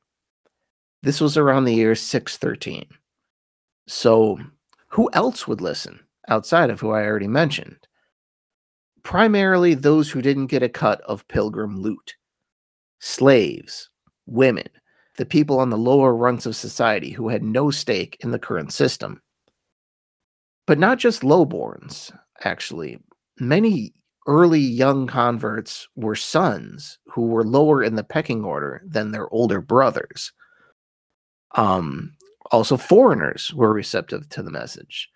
This 1.03 1.19
was 1.19 1.37
around 1.37 1.65
the 1.65 1.73
year 1.73 1.95
613. 1.95 2.85
So, 3.87 4.39
who 4.89 5.09
else 5.13 5.47
would 5.47 5.61
listen 5.61 5.99
outside 6.27 6.69
of 6.69 6.79
who 6.79 6.91
I 6.91 7.05
already 7.05 7.27
mentioned? 7.27 7.87
Primarily 9.03 9.73
those 9.73 10.11
who 10.11 10.21
didn't 10.21 10.47
get 10.47 10.61
a 10.61 10.69
cut 10.69 11.01
of 11.01 11.27
pilgrim 11.27 11.81
loot 11.81 12.15
slaves, 12.99 13.89
women, 14.27 14.67
the 15.17 15.25
people 15.25 15.59
on 15.59 15.71
the 15.71 15.77
lower 15.77 16.15
rungs 16.15 16.45
of 16.45 16.55
society 16.55 17.11
who 17.11 17.29
had 17.29 17.43
no 17.43 17.71
stake 17.71 18.15
in 18.21 18.31
the 18.31 18.39
current 18.39 18.71
system. 18.71 19.21
But 20.67 20.77
not 20.79 20.99
just 20.99 21.23
lowborns, 21.23 22.15
actually. 22.43 22.99
Many 23.39 23.93
early 24.27 24.59
young 24.59 25.07
converts 25.07 25.87
were 25.95 26.15
sons 26.15 26.99
who 27.07 27.25
were 27.25 27.43
lower 27.43 27.83
in 27.83 27.95
the 27.95 28.03
pecking 28.03 28.45
order 28.45 28.83
than 28.85 29.11
their 29.11 29.27
older 29.33 29.61
brothers. 29.61 30.31
Um, 31.55 32.13
also, 32.51 32.77
foreigners 32.77 33.53
were 33.53 33.73
receptive 33.73 34.27
to 34.29 34.43
the 34.43 34.51
message. 34.51 35.09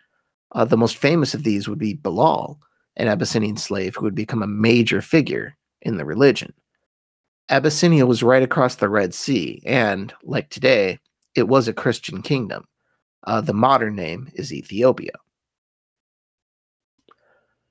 Uh, 0.51 0.65
the 0.65 0.77
most 0.77 0.97
famous 0.97 1.33
of 1.33 1.43
these 1.43 1.67
would 1.67 1.79
be 1.79 1.93
Bilal, 1.93 2.59
an 2.95 3.07
Abyssinian 3.07 3.57
slave 3.57 3.95
who 3.95 4.03
would 4.03 4.15
become 4.15 4.41
a 4.41 4.47
major 4.47 5.01
figure 5.01 5.57
in 5.81 5.97
the 5.97 6.05
religion. 6.05 6.53
Abyssinia 7.49 8.05
was 8.05 8.23
right 8.23 8.41
across 8.41 8.75
the 8.75 8.89
Red 8.89 9.13
Sea, 9.13 9.61
and, 9.65 10.13
like 10.23 10.49
today, 10.49 10.99
it 11.35 11.47
was 11.47 11.67
a 11.67 11.73
Christian 11.73 12.21
kingdom. 12.21 12.65
Uh, 13.27 13.41
the 13.41 13.53
modern 13.53 13.95
name 13.95 14.31
is 14.33 14.53
Ethiopia. 14.53 15.11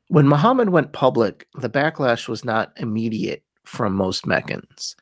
When 0.09 0.29
Muhammad 0.29 0.69
went 0.69 0.93
public, 0.93 1.49
the 1.55 1.71
backlash 1.71 2.29
was 2.29 2.45
not 2.45 2.73
immediate 2.77 3.43
from 3.65 3.95
most 3.95 4.27
Meccans. 4.27 4.95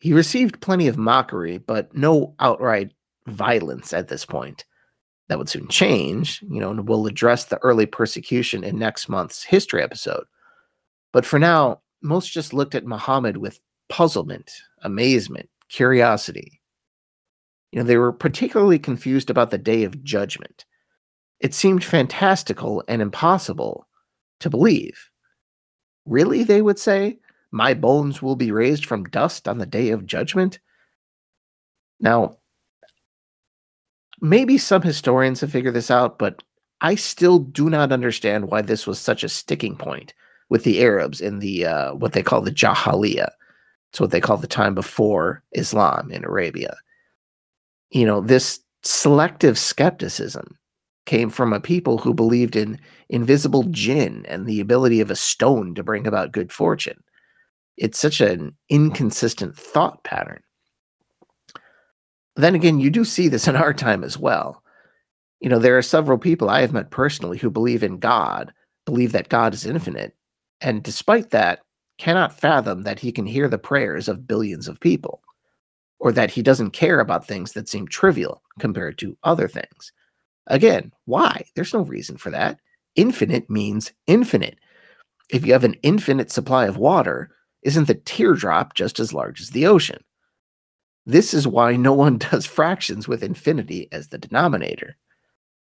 He 0.00 0.12
received 0.12 0.60
plenty 0.60 0.88
of 0.88 0.96
mockery, 0.96 1.58
but 1.58 1.94
no 1.94 2.34
outright 2.40 2.92
violence 3.26 3.92
at 3.92 4.08
this 4.08 4.24
point. 4.24 4.64
That 5.28 5.38
would 5.38 5.48
soon 5.48 5.68
change, 5.68 6.42
you 6.50 6.60
know, 6.60 6.70
and 6.70 6.88
we'll 6.88 7.06
address 7.06 7.44
the 7.44 7.58
early 7.58 7.86
persecution 7.86 8.64
in 8.64 8.78
next 8.78 9.08
month's 9.08 9.44
history 9.44 9.82
episode. 9.82 10.24
But 11.12 11.24
for 11.24 11.38
now, 11.38 11.82
most 12.02 12.32
just 12.32 12.52
looked 12.52 12.74
at 12.74 12.86
Muhammad 12.86 13.36
with 13.36 13.60
puzzlement, 13.88 14.50
amazement, 14.82 15.48
curiosity. 15.68 16.60
You 17.70 17.78
know, 17.78 17.84
they 17.84 17.98
were 17.98 18.12
particularly 18.12 18.78
confused 18.78 19.30
about 19.30 19.50
the 19.50 19.58
day 19.58 19.84
of 19.84 20.02
judgment. 20.02 20.64
It 21.38 21.54
seemed 21.54 21.84
fantastical 21.84 22.82
and 22.88 23.00
impossible 23.00 23.86
to 24.40 24.50
believe. 24.50 25.10
Really, 26.06 26.42
they 26.42 26.62
would 26.62 26.78
say, 26.78 27.18
my 27.50 27.74
bones 27.74 28.22
will 28.22 28.36
be 28.36 28.52
raised 28.52 28.86
from 28.86 29.04
dust 29.04 29.48
on 29.48 29.58
the 29.58 29.66
day 29.66 29.90
of 29.90 30.06
judgment? 30.06 30.58
Now, 32.00 32.38
maybe 34.20 34.58
some 34.58 34.82
historians 34.82 35.40
have 35.40 35.52
figured 35.52 35.74
this 35.74 35.90
out, 35.90 36.18
but 36.18 36.42
I 36.80 36.94
still 36.94 37.38
do 37.38 37.68
not 37.68 37.92
understand 37.92 38.48
why 38.50 38.62
this 38.62 38.86
was 38.86 38.98
such 38.98 39.22
a 39.22 39.28
sticking 39.28 39.76
point 39.76 40.14
with 40.48 40.64
the 40.64 40.82
Arabs 40.82 41.20
in 41.20 41.38
the 41.38 41.66
uh, 41.66 41.94
what 41.94 42.12
they 42.12 42.22
call 42.22 42.40
the 42.40 42.50
Jahiliyyah. 42.50 43.30
It's 43.90 44.00
what 44.00 44.10
they 44.10 44.20
call 44.20 44.36
the 44.36 44.46
time 44.46 44.74
before 44.74 45.42
Islam 45.52 46.10
in 46.10 46.24
Arabia. 46.24 46.76
You 47.90 48.06
know, 48.06 48.20
this 48.20 48.60
selective 48.82 49.58
skepticism 49.58 50.56
came 51.06 51.28
from 51.28 51.52
a 51.52 51.60
people 51.60 51.98
who 51.98 52.14
believed 52.14 52.54
in 52.54 52.78
invisible 53.08 53.64
jinn 53.64 54.24
and 54.28 54.46
the 54.46 54.60
ability 54.60 55.00
of 55.00 55.10
a 55.10 55.16
stone 55.16 55.74
to 55.74 55.82
bring 55.82 56.06
about 56.06 56.32
good 56.32 56.52
fortune. 56.52 57.02
It's 57.80 57.98
such 57.98 58.20
an 58.20 58.54
inconsistent 58.68 59.56
thought 59.56 60.04
pattern. 60.04 60.42
Then 62.36 62.54
again, 62.54 62.78
you 62.78 62.90
do 62.90 63.06
see 63.06 63.26
this 63.26 63.48
in 63.48 63.56
our 63.56 63.72
time 63.72 64.04
as 64.04 64.18
well. 64.18 64.62
You 65.40 65.48
know, 65.48 65.58
there 65.58 65.78
are 65.78 65.82
several 65.82 66.18
people 66.18 66.50
I 66.50 66.60
have 66.60 66.74
met 66.74 66.90
personally 66.90 67.38
who 67.38 67.50
believe 67.50 67.82
in 67.82 67.98
God, 67.98 68.52
believe 68.84 69.12
that 69.12 69.30
God 69.30 69.54
is 69.54 69.64
infinite, 69.64 70.14
and 70.60 70.82
despite 70.82 71.30
that, 71.30 71.60
cannot 71.96 72.38
fathom 72.38 72.82
that 72.82 72.98
he 72.98 73.10
can 73.10 73.24
hear 73.24 73.48
the 73.48 73.58
prayers 73.58 74.08
of 74.08 74.26
billions 74.26 74.68
of 74.68 74.78
people, 74.80 75.22
or 75.98 76.12
that 76.12 76.30
he 76.30 76.42
doesn't 76.42 76.72
care 76.72 77.00
about 77.00 77.26
things 77.26 77.52
that 77.54 77.68
seem 77.68 77.88
trivial 77.88 78.42
compared 78.58 78.98
to 78.98 79.16
other 79.22 79.48
things. 79.48 79.92
Again, 80.48 80.92
why? 81.06 81.44
There's 81.54 81.72
no 81.72 81.80
reason 81.80 82.18
for 82.18 82.30
that. 82.30 82.58
Infinite 82.94 83.48
means 83.48 83.92
infinite. 84.06 84.58
If 85.30 85.46
you 85.46 85.54
have 85.54 85.64
an 85.64 85.76
infinite 85.82 86.30
supply 86.30 86.66
of 86.66 86.76
water, 86.76 87.30
isn't 87.62 87.86
the 87.86 87.94
teardrop 87.94 88.74
just 88.74 88.98
as 89.00 89.12
large 89.12 89.40
as 89.40 89.50
the 89.50 89.66
ocean? 89.66 90.02
This 91.06 91.34
is 91.34 91.46
why 91.46 91.76
no 91.76 91.92
one 91.92 92.18
does 92.30 92.46
fractions 92.46 93.08
with 93.08 93.22
infinity 93.22 93.88
as 93.92 94.08
the 94.08 94.18
denominator. 94.18 94.96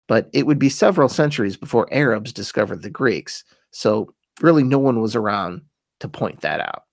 But 0.09 0.29
it 0.33 0.47
would 0.47 0.59
be 0.59 0.69
several 0.69 1.09
centuries 1.09 1.57
before 1.57 1.93
Arabs 1.93 2.33
discovered 2.33 2.83
the 2.83 2.91
Greeks, 2.91 3.45
so 3.71 4.13
really 4.41 4.65
no 4.65 4.79
one 4.79 5.01
was 5.01 5.15
around 5.15 5.63
to 6.01 6.09
point 6.09 6.41
that 6.41 6.61
out. 6.61 6.85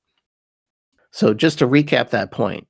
So, 1.12 1.34
just 1.34 1.58
to 1.60 1.68
recap 1.68 2.12
that 2.12 2.32
point, 2.32 2.68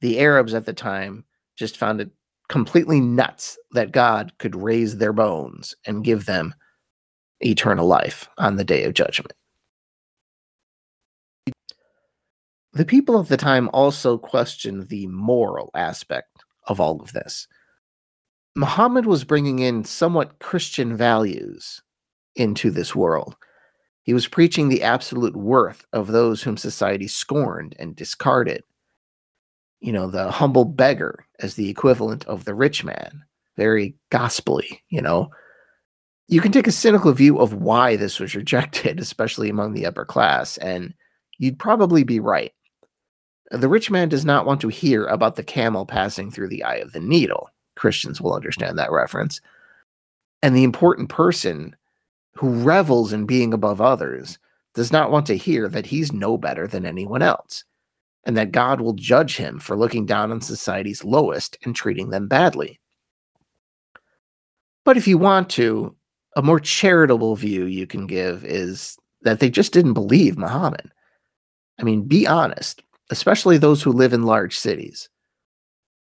the 0.00 0.20
Arabs 0.20 0.54
at 0.54 0.64
the 0.64 0.72
time 0.72 1.24
just 1.56 1.76
found 1.76 2.00
it 2.00 2.10
completely 2.48 3.00
nuts 3.00 3.58
that 3.72 3.92
God 3.92 4.32
could 4.38 4.56
raise 4.56 4.96
their 4.96 5.12
bones 5.12 5.74
and 5.86 6.04
give 6.04 6.24
them 6.24 6.54
eternal 7.40 7.86
life 7.86 8.28
on 8.38 8.56
the 8.56 8.64
day 8.64 8.84
of 8.84 8.94
judgment. 8.94 9.32
The 12.72 12.84
people 12.84 13.18
of 13.18 13.28
the 13.28 13.36
time 13.36 13.68
also 13.72 14.16
questioned 14.16 14.88
the 14.88 15.06
moral 15.08 15.70
aspect 15.74 16.44
of 16.66 16.80
all 16.80 17.00
of 17.00 17.12
this. 17.12 17.48
Muhammad 18.54 19.06
was 19.06 19.24
bringing 19.24 19.58
in 19.58 19.84
somewhat 19.84 20.38
Christian 20.38 20.96
values 20.96 21.82
into 22.36 22.70
this 22.70 22.94
world. 22.94 23.36
He 24.02 24.14
was 24.14 24.28
preaching 24.28 24.68
the 24.68 24.82
absolute 24.82 25.36
worth 25.36 25.84
of 25.92 26.08
those 26.08 26.42
whom 26.42 26.56
society 26.56 27.06
scorned 27.08 27.74
and 27.78 27.94
discarded 27.94 28.62
you 29.80 29.92
know, 29.92 30.08
the 30.08 30.30
humble 30.30 30.64
beggar 30.64 31.26
as 31.40 31.54
the 31.54 31.68
equivalent 31.68 32.24
of 32.26 32.44
the 32.44 32.54
rich 32.54 32.84
man. 32.84 33.22
Very 33.56 33.94
gospelly, 34.10 34.80
you 34.88 35.00
know. 35.00 35.30
You 36.28 36.40
can 36.40 36.52
take 36.52 36.68
a 36.68 36.72
cynical 36.72 37.12
view 37.12 37.38
of 37.38 37.54
why 37.54 37.96
this 37.96 38.20
was 38.20 38.36
rejected, 38.36 39.00
especially 39.00 39.48
among 39.48 39.72
the 39.72 39.86
upper 39.86 40.04
class, 40.04 40.56
and 40.58 40.94
you'd 41.38 41.58
probably 41.58 42.04
be 42.04 42.20
right. 42.20 42.52
The 43.50 43.68
rich 43.68 43.90
man 43.90 44.08
does 44.08 44.24
not 44.24 44.46
want 44.46 44.60
to 44.60 44.68
hear 44.68 45.06
about 45.06 45.36
the 45.36 45.42
camel 45.42 45.84
passing 45.84 46.30
through 46.30 46.48
the 46.48 46.62
eye 46.62 46.76
of 46.76 46.92
the 46.92 47.00
needle. 47.00 47.50
Christians 47.74 48.20
will 48.20 48.34
understand 48.34 48.78
that 48.78 48.92
reference. 48.92 49.40
And 50.42 50.54
the 50.54 50.64
important 50.64 51.08
person 51.08 51.74
who 52.34 52.62
revels 52.62 53.12
in 53.12 53.26
being 53.26 53.52
above 53.52 53.80
others 53.80 54.38
does 54.74 54.92
not 54.92 55.10
want 55.10 55.26
to 55.26 55.36
hear 55.36 55.68
that 55.68 55.86
he's 55.86 56.12
no 56.12 56.38
better 56.38 56.66
than 56.66 56.86
anyone 56.86 57.22
else 57.22 57.64
and 58.24 58.36
that 58.36 58.52
God 58.52 58.80
will 58.80 58.92
judge 58.92 59.36
him 59.36 59.58
for 59.58 59.76
looking 59.76 60.06
down 60.06 60.30
on 60.30 60.40
society's 60.40 61.04
lowest 61.04 61.58
and 61.64 61.74
treating 61.74 62.10
them 62.10 62.28
badly. 62.28 62.78
But 64.84 64.96
if 64.96 65.08
you 65.08 65.18
want 65.18 65.50
to, 65.50 65.96
a 66.36 66.42
more 66.42 66.60
charitable 66.60 67.34
view 67.36 67.64
you 67.64 67.86
can 67.86 68.06
give 68.06 68.44
is 68.44 68.96
that 69.22 69.40
they 69.40 69.50
just 69.50 69.72
didn't 69.72 69.94
believe 69.94 70.38
Muhammad. 70.38 70.92
I 71.78 71.82
mean, 71.82 72.02
be 72.02 72.26
honest, 72.26 72.82
especially 73.10 73.58
those 73.58 73.82
who 73.82 73.92
live 73.92 74.12
in 74.12 74.22
large 74.22 74.56
cities. 74.58 75.08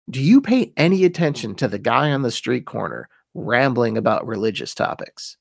Do 0.09 0.21
you 0.21 0.41
pay 0.41 0.73
any 0.77 1.05
attention 1.05 1.55
to 1.55 1.67
the 1.67 1.79
guy 1.79 2.11
on 2.11 2.21
the 2.21 2.31
street 2.31 2.65
corner 2.65 3.09
rambling 3.33 3.97
about 3.97 4.25
religious 4.25 4.73
topics? 4.73 5.37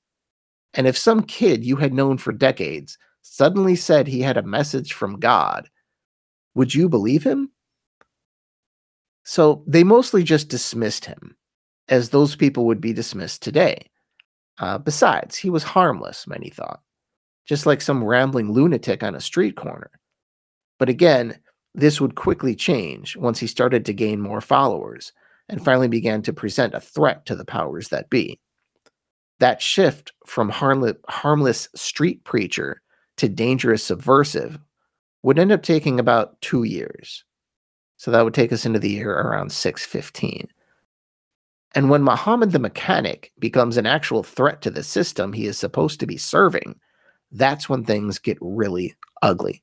And 0.74 0.86
if 0.86 0.98
some 0.98 1.22
kid 1.22 1.64
you 1.64 1.76
had 1.76 1.94
known 1.94 2.18
for 2.18 2.32
decades 2.32 2.98
suddenly 3.22 3.76
said 3.76 4.06
he 4.06 4.20
had 4.20 4.36
a 4.36 4.42
message 4.42 4.92
from 4.92 5.18
God 5.18 5.68
would 6.58 6.74
you 6.74 6.88
believe 6.88 7.22
him? 7.22 7.52
So 9.22 9.62
they 9.68 9.84
mostly 9.84 10.24
just 10.24 10.48
dismissed 10.48 11.04
him, 11.04 11.36
as 11.88 12.10
those 12.10 12.34
people 12.34 12.66
would 12.66 12.80
be 12.80 12.92
dismissed 12.92 13.42
today. 13.42 13.88
Uh, 14.58 14.78
besides, 14.78 15.36
he 15.36 15.50
was 15.50 15.62
harmless, 15.62 16.26
many 16.26 16.50
thought, 16.50 16.80
just 17.46 17.64
like 17.64 17.80
some 17.80 18.02
rambling 18.02 18.50
lunatic 18.50 19.04
on 19.04 19.14
a 19.14 19.20
street 19.20 19.54
corner. 19.54 19.92
But 20.80 20.88
again, 20.88 21.38
this 21.74 22.00
would 22.00 22.14
quickly 22.14 22.54
change 22.54 23.16
once 23.16 23.38
he 23.38 23.46
started 23.46 23.84
to 23.84 23.92
gain 23.92 24.20
more 24.20 24.40
followers 24.40 25.12
and 25.48 25.64
finally 25.64 25.88
began 25.88 26.22
to 26.22 26.32
present 26.32 26.74
a 26.74 26.80
threat 26.80 27.24
to 27.26 27.36
the 27.36 27.44
powers 27.44 27.88
that 27.88 28.10
be. 28.10 28.40
That 29.38 29.62
shift 29.62 30.12
from 30.26 30.50
harmless 30.50 31.68
street 31.74 32.24
preacher 32.24 32.82
to 33.18 33.28
dangerous 33.28 33.84
subversive 33.84 34.58
would 35.22 35.38
end 35.38 35.52
up 35.52 35.62
taking 35.62 36.00
about 36.00 36.40
two 36.40 36.64
years. 36.64 37.24
So 37.96 38.10
that 38.10 38.24
would 38.24 38.34
take 38.34 38.52
us 38.52 38.66
into 38.66 38.78
the 38.78 38.90
year 38.90 39.12
around 39.12 39.52
615. 39.52 40.48
And 41.74 41.90
when 41.90 42.02
Muhammad 42.02 42.52
the 42.52 42.58
mechanic 42.58 43.32
becomes 43.38 43.76
an 43.76 43.86
actual 43.86 44.22
threat 44.22 44.62
to 44.62 44.70
the 44.70 44.82
system 44.82 45.32
he 45.32 45.46
is 45.46 45.58
supposed 45.58 46.00
to 46.00 46.06
be 46.06 46.16
serving, 46.16 46.78
that's 47.30 47.68
when 47.68 47.84
things 47.84 48.18
get 48.18 48.38
really 48.40 48.94
ugly. 49.22 49.62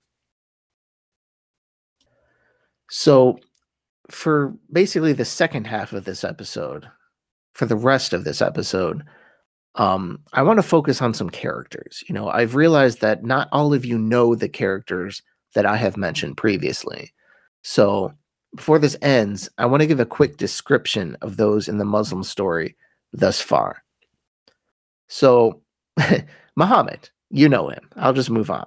So, 2.90 3.40
for 4.10 4.54
basically 4.72 5.14
the 5.14 5.26
second 5.26 5.66
half 5.66 5.94
of 5.94 6.06
this 6.06 6.24
episode, 6.24 6.88
for 7.54 7.66
the 7.66 7.76
rest 7.76 8.14
of 8.14 8.24
this 8.24 8.42
episode, 8.42 9.04
um, 9.76 10.20
I 10.34 10.44
want 10.44 10.58
to 10.58 10.64
focus 10.64 11.02
on 11.02 11.14
some 11.14 11.30
characters. 11.30 12.04
You 12.08 12.14
know, 12.14 12.30
I've 12.30 12.56
realized 12.56 13.02
that 13.02 13.24
not 13.24 13.50
all 13.52 13.74
of 13.74 13.86
you 13.86 13.98
know 13.98 14.36
the 14.36 14.50
characters 14.50 15.22
that 15.54 15.66
I 15.66 15.78
have 15.78 15.98
mentioned 15.98 16.38
previously. 16.38 17.14
So, 17.64 18.14
before 18.56 18.80
this 18.80 18.96
ends, 19.02 19.50
I 19.58 19.66
want 19.66 19.82
to 19.82 19.88
give 19.88 20.00
a 20.00 20.06
quick 20.06 20.38
description 20.38 21.18
of 21.22 21.38
those 21.38 21.68
in 21.68 21.78
the 21.78 21.86
Muslim 21.86 22.24
story 22.24 22.76
thus 23.12 23.42
far. 23.42 23.84
So, 25.08 25.62
Muhammad, 26.56 27.10
you 27.30 27.50
know 27.50 27.70
him. 27.70 27.90
I'll 27.96 28.14
just 28.14 28.30
move 28.30 28.50
on. 28.50 28.66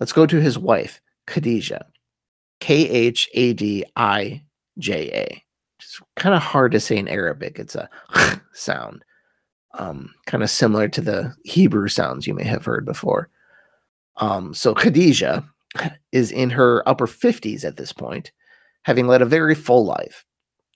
Let's 0.00 0.12
go 0.12 0.26
to 0.26 0.40
his 0.40 0.58
wife, 0.58 1.00
Khadijah. 1.26 1.86
K 2.62 2.88
H 2.88 3.28
A 3.34 3.54
D 3.54 3.84
I 3.96 4.40
J 4.78 5.10
A. 5.12 5.44
It's 5.80 6.00
kind 6.14 6.32
of 6.32 6.42
hard 6.42 6.70
to 6.70 6.78
say 6.78 6.96
in 6.96 7.08
Arabic. 7.08 7.58
It's 7.58 7.74
a 7.74 7.90
sound, 8.52 9.04
um, 9.74 10.14
kind 10.26 10.44
of 10.44 10.48
similar 10.48 10.86
to 10.90 11.00
the 11.00 11.34
Hebrew 11.44 11.88
sounds 11.88 12.24
you 12.24 12.34
may 12.34 12.44
have 12.44 12.64
heard 12.64 12.84
before. 12.84 13.28
Um, 14.18 14.54
so 14.54 14.74
Khadijah 14.74 15.44
is 16.12 16.30
in 16.30 16.50
her 16.50 16.88
upper 16.88 17.08
50s 17.08 17.64
at 17.64 17.78
this 17.78 17.92
point, 17.92 18.30
having 18.84 19.08
led 19.08 19.22
a 19.22 19.26
very 19.26 19.56
full 19.56 19.84
life. 19.84 20.24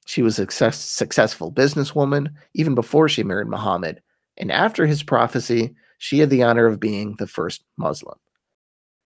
She 0.06 0.22
was 0.22 0.40
a 0.40 0.42
success, 0.42 0.80
successful 0.80 1.52
businesswoman 1.52 2.32
even 2.54 2.74
before 2.74 3.08
she 3.08 3.22
married 3.22 3.46
Muhammad, 3.46 4.02
and 4.36 4.50
after 4.50 4.86
his 4.86 5.04
prophecy, 5.04 5.72
she 5.98 6.18
had 6.18 6.30
the 6.30 6.42
honor 6.42 6.66
of 6.66 6.80
being 6.80 7.14
the 7.20 7.28
first 7.28 7.62
Muslim. 7.76 8.18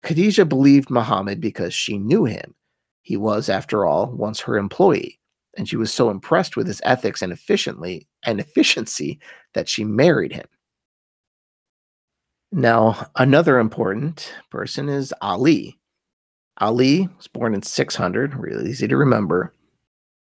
Khadijah 0.04 0.44
believed 0.44 0.90
Muhammad 0.90 1.40
because 1.40 1.74
she 1.74 1.98
knew 1.98 2.26
him. 2.26 2.54
He 3.08 3.16
was, 3.16 3.48
after 3.48 3.86
all, 3.86 4.08
once 4.08 4.42
her 4.42 4.58
employee, 4.58 5.18
and 5.56 5.66
she 5.66 5.78
was 5.78 5.94
so 5.94 6.10
impressed 6.10 6.58
with 6.58 6.68
his 6.68 6.82
ethics 6.84 7.22
and 7.22 7.32
efficiently 7.32 8.06
and 8.24 8.38
efficiency 8.38 9.22
that 9.54 9.70
she 9.70 9.86
married 9.86 10.34
him. 10.34 10.46
Now, 12.52 13.08
another 13.16 13.60
important 13.60 14.34
person 14.52 14.90
is 14.90 15.14
Ali. 15.22 15.80
Ali 16.58 17.08
was 17.16 17.28
born 17.28 17.54
in 17.54 17.62
600, 17.62 18.36
really 18.36 18.72
easy 18.72 18.90
to 18.90 18.98
remember, 18.98 19.54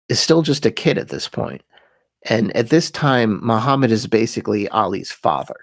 is 0.09 0.19
still 0.19 0.41
just 0.41 0.65
a 0.65 0.69
kid 0.69 0.97
at 0.97 1.07
this 1.07 1.29
point. 1.29 1.63
And 2.23 2.53
at 2.53 2.67
this 2.67 2.91
time, 2.91 3.39
Muhammad 3.41 3.91
is 3.91 4.07
basically 4.07 4.67
Ali's 4.67 5.13
father. 5.13 5.55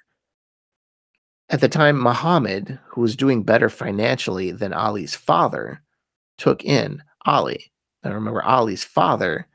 At 1.51 1.61
the 1.61 1.68
time, 1.68 2.03
Muhammad, 2.03 2.79
who 2.88 3.03
was 3.03 3.14
doing 3.14 3.42
better 3.42 3.68
financially 3.68 4.53
than 4.53 4.73
Ali's 4.73 5.14
father, 5.14 5.83
took 6.38 6.64
in 6.64 7.03
Ali. 7.26 7.70
Now 8.04 8.12
remember, 8.12 8.42
Ali's 8.42 8.85
father 8.85 9.46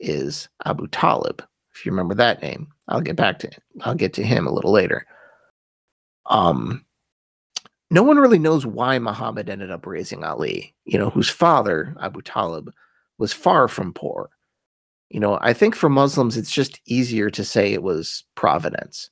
is 0.00 0.48
Abu 0.64 0.86
Talib. 0.88 1.42
If 1.74 1.84
you 1.84 1.92
remember 1.92 2.14
that 2.14 2.42
name, 2.42 2.68
I'll 2.88 3.00
get 3.00 3.16
back 3.16 3.38
to 3.40 3.50
I'll 3.82 3.94
get 3.94 4.12
to 4.14 4.22
him 4.22 4.46
a 4.46 4.52
little 4.52 4.72
later. 4.72 5.06
Um, 6.26 6.84
no 7.90 8.02
one 8.02 8.18
really 8.18 8.38
knows 8.38 8.66
why 8.66 8.98
Muhammad 8.98 9.48
ended 9.48 9.70
up 9.70 9.86
raising 9.86 10.24
Ali, 10.24 10.74
you 10.84 10.98
know, 10.98 11.10
whose 11.10 11.28
father, 11.28 11.94
Abu 12.00 12.20
Talib, 12.22 12.72
was 13.18 13.32
far 13.32 13.68
from 13.68 13.92
poor. 13.92 14.30
You 15.08 15.20
know, 15.20 15.38
I 15.40 15.52
think 15.52 15.76
for 15.76 15.88
Muslims, 15.88 16.36
it's 16.36 16.50
just 16.50 16.80
easier 16.86 17.30
to 17.30 17.44
say 17.44 17.72
it 17.72 17.82
was 17.82 18.24
providence. 18.34 19.10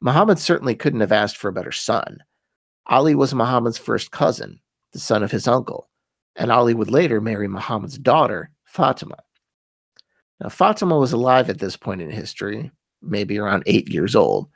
Muhammad 0.00 0.38
certainly 0.38 0.76
couldn't 0.76 1.00
have 1.00 1.12
asked 1.12 1.36
for 1.36 1.48
a 1.48 1.52
better 1.52 1.72
son. 1.72 2.22
Ali 2.86 3.16
was 3.16 3.34
Muhammad's 3.34 3.78
first 3.78 4.12
cousin, 4.12 4.60
the 4.92 5.00
son 5.00 5.24
of 5.24 5.32
his 5.32 5.48
uncle, 5.48 5.88
and 6.36 6.52
Ali 6.52 6.74
would 6.74 6.90
later 6.90 7.20
marry 7.20 7.48
Muhammad's 7.48 7.98
daughter, 7.98 8.50
Fatima. 8.64 9.16
Now, 10.40 10.48
Fatima 10.50 10.98
was 10.98 11.12
alive 11.12 11.48
at 11.48 11.58
this 11.58 11.76
point 11.76 12.02
in 12.02 12.10
history, 12.10 12.70
maybe 13.02 13.38
around 13.38 13.62
eight 13.66 13.88
years 13.88 14.14
old, 14.14 14.48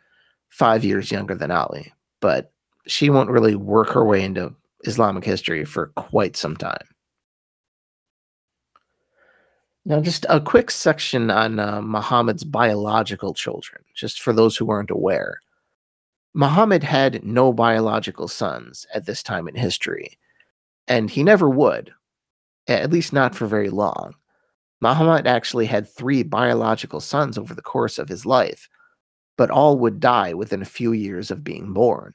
five 0.50 0.84
years 0.84 1.10
younger 1.10 1.34
than 1.34 1.50
Ali, 1.50 1.92
but 2.20 2.52
she 2.86 3.08
won't 3.08 3.30
really 3.30 3.54
work 3.54 3.90
her 3.90 4.04
way 4.04 4.22
into 4.22 4.54
Islamic 4.84 5.24
history 5.24 5.64
for 5.64 5.88
quite 5.88 6.36
some 6.36 6.56
time. 6.56 6.86
Now, 9.86 10.00
just 10.00 10.26
a 10.28 10.40
quick 10.40 10.70
section 10.70 11.30
on 11.30 11.58
uh, 11.58 11.80
Muhammad's 11.80 12.44
biological 12.44 13.32
children, 13.32 13.82
just 13.94 14.20
for 14.20 14.32
those 14.32 14.56
who 14.56 14.70
aren't 14.70 14.90
aware. 14.90 15.40
Muhammad 16.34 16.82
had 16.82 17.24
no 17.24 17.52
biological 17.52 18.28
sons 18.28 18.86
at 18.94 19.06
this 19.06 19.22
time 19.22 19.48
in 19.48 19.54
history, 19.54 20.18
and 20.90 21.09
he 21.09 21.24
never 21.24 21.48
would, 21.48 21.90
at 22.68 22.90
least 22.90 23.14
not 23.14 23.35
for 23.35 23.46
very 23.46 23.70
long. 23.70 24.14
Muhammad 24.83 25.26
actually 25.26 25.66
had 25.66 25.88
three 25.88 26.22
biological 26.22 27.00
sons 27.00 27.38
over 27.38 27.55
the 27.55 27.62
course 27.62 27.98
of 27.98 28.11
his 28.11 28.26
life, 28.26 28.68
but 29.38 29.50
all 29.50 29.79
would 29.79 30.00
die 30.00 30.35
within 30.35 30.61
a 30.61 30.66
few 30.66 30.92
years 30.92 31.31
of 31.31 31.42
being 31.42 31.72
born 31.72 32.12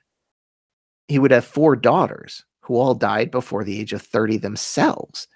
he 1.08 1.20
would 1.20 1.32
have 1.32 1.46
four 1.46 1.76
daughters 1.76 2.44
who 2.62 2.76
all 2.76 2.96
died 2.96 3.32
before 3.32 3.64
the 3.64 3.80
age 3.80 3.94
of 3.94 4.02
30 4.02 4.38
themselves. 4.38 5.28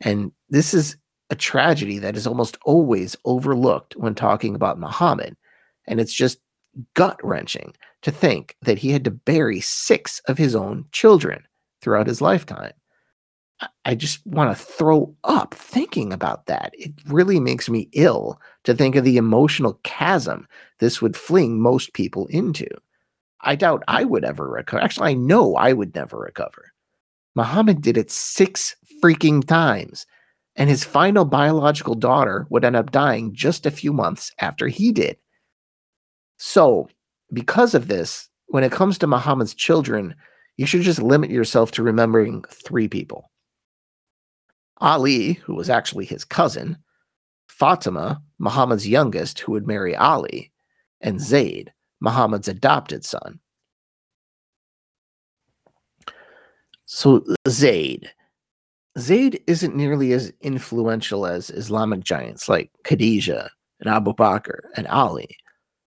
And 0.00 0.32
this 0.48 0.74
is 0.74 0.96
a 1.30 1.36
tragedy 1.36 1.98
that 1.98 2.16
is 2.16 2.26
almost 2.26 2.58
always 2.64 3.16
overlooked 3.24 3.96
when 3.96 4.14
talking 4.14 4.54
about 4.54 4.78
Muhammad. 4.78 5.36
And 5.86 6.00
it's 6.00 6.12
just 6.12 6.38
gut 6.94 7.18
wrenching 7.24 7.74
to 8.02 8.10
think 8.10 8.56
that 8.62 8.78
he 8.78 8.90
had 8.90 9.04
to 9.04 9.10
bury 9.10 9.60
six 9.60 10.20
of 10.28 10.38
his 10.38 10.54
own 10.54 10.84
children 10.92 11.42
throughout 11.80 12.06
his 12.06 12.20
lifetime. 12.20 12.72
I 13.84 13.94
just 13.94 14.24
want 14.24 14.56
to 14.56 14.64
throw 14.64 15.14
up 15.24 15.52
thinking 15.54 16.12
about 16.12 16.46
that. 16.46 16.70
It 16.74 16.92
really 17.06 17.40
makes 17.40 17.68
me 17.68 17.88
ill 17.92 18.40
to 18.64 18.74
think 18.74 18.94
of 18.94 19.04
the 19.04 19.16
emotional 19.16 19.80
chasm 19.82 20.46
this 20.78 21.02
would 21.02 21.16
fling 21.16 21.60
most 21.60 21.92
people 21.92 22.26
into. 22.26 22.68
I 23.40 23.56
doubt 23.56 23.82
I 23.88 24.04
would 24.04 24.24
ever 24.24 24.48
recover. 24.48 24.82
Actually, 24.82 25.10
I 25.10 25.14
know 25.14 25.56
I 25.56 25.72
would 25.72 25.94
never 25.94 26.18
recover. 26.18 26.72
Muhammad 27.34 27.82
did 27.82 27.96
it 27.96 28.10
six 28.10 28.74
freaking 29.02 29.44
times, 29.44 30.06
and 30.56 30.68
his 30.68 30.84
final 30.84 31.24
biological 31.24 31.94
daughter 31.94 32.46
would 32.50 32.64
end 32.64 32.76
up 32.76 32.90
dying 32.90 33.32
just 33.32 33.66
a 33.66 33.70
few 33.70 33.92
months 33.92 34.32
after 34.40 34.68
he 34.68 34.92
did. 34.92 35.16
So, 36.38 36.88
because 37.32 37.74
of 37.74 37.88
this, 37.88 38.28
when 38.48 38.64
it 38.64 38.72
comes 38.72 38.98
to 38.98 39.06
Muhammad's 39.06 39.54
children, 39.54 40.14
you 40.58 40.66
should 40.66 40.82
just 40.82 41.00
limit 41.00 41.30
yourself 41.30 41.70
to 41.70 41.82
remembering 41.82 42.44
three 42.50 42.88
people 42.88 43.30
Ali, 44.80 45.32
who 45.32 45.54
was 45.54 45.70
actually 45.70 46.04
his 46.04 46.24
cousin, 46.24 46.76
Fatima, 47.48 48.20
Muhammad's 48.38 48.86
youngest, 48.86 49.40
who 49.40 49.52
would 49.52 49.66
marry 49.66 49.96
Ali, 49.96 50.52
and 51.00 51.20
Zayd, 51.20 51.72
Muhammad's 52.00 52.48
adopted 52.48 53.04
son. 53.04 53.40
So 56.86 57.24
Zayd. 57.48 58.10
Zayd 58.98 59.40
isn't 59.46 59.76
nearly 59.76 60.12
as 60.12 60.32
influential 60.40 61.26
as 61.26 61.50
Islamic 61.50 62.02
giants 62.02 62.48
like 62.48 62.70
Khadijah 62.84 63.50
and 63.80 63.88
Abu 63.88 64.12
Bakr 64.12 64.60
and 64.76 64.86
Ali, 64.88 65.36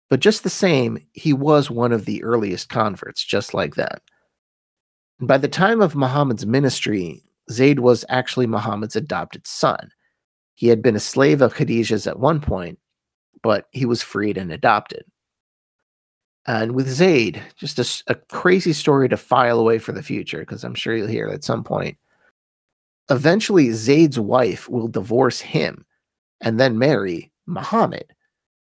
but 0.10 0.20
just 0.20 0.44
the 0.44 0.50
same, 0.50 0.98
he 1.14 1.34
was 1.34 1.70
one 1.70 1.92
of 1.92 2.06
the 2.06 2.24
earliest 2.24 2.70
converts, 2.70 3.24
just 3.24 3.54
like 3.54 3.76
them. 3.76 3.98
By 5.20 5.38
the 5.38 5.48
time 5.48 5.82
of 5.82 5.96
Muhammad's 5.96 6.46
ministry, 6.46 7.24
Zayd 7.50 7.80
was 7.80 8.04
actually 8.10 8.48
Muhammad's 8.48 8.96
adopted 8.96 9.48
son. 9.48 9.92
He 10.56 10.68
had 10.68 10.82
been 10.82 10.96
a 10.96 11.00
slave 11.00 11.42
of 11.42 11.54
Khadijah's 11.54 12.08
at 12.08 12.20
one 12.20 12.42
point, 12.42 12.80
but 13.42 13.68
he 13.72 13.86
was 13.86 14.02
freed 14.02 14.38
and 14.38 14.52
adopted. 14.52 15.06
And 16.48 16.74
with 16.74 16.90
Zayd, 16.90 17.42
just 17.56 17.80
a, 17.80 18.12
a 18.12 18.16
crazy 18.16 18.74
story 18.74 19.10
to 19.10 19.18
file 19.18 19.60
away 19.60 19.80
for 19.80 19.94
the 19.94 20.04
future, 20.04 20.40
because 20.40 20.64
I'm 20.64 20.76
sure 20.76 20.96
you'll 20.96 21.08
hear 21.08 21.28
it 21.28 21.34
at 21.34 21.44
some 21.44 21.64
point. 21.64 21.98
Eventually, 23.10 23.72
Zayd's 23.72 24.20
wife 24.20 24.68
will 24.70 24.88
divorce 24.88 25.40
him 25.40 25.86
and 26.42 26.60
then 26.60 26.78
marry 26.78 27.32
Muhammad, 27.46 28.14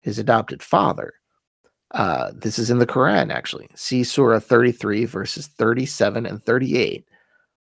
his 0.01 0.19
adopted 0.19 0.63
father. 0.63 1.15
Uh, 1.93 2.33
this 2.35 2.59
is 2.59 2.71
in 2.71 2.79
the 2.79 2.87
Quran, 2.87 3.33
actually. 3.33 3.69
See 3.75 4.03
Surah 4.03 4.41
33, 4.41 5.05
verses 5.05 5.49
37 5.59 6.27
and 6.27 6.43
38 6.43 7.07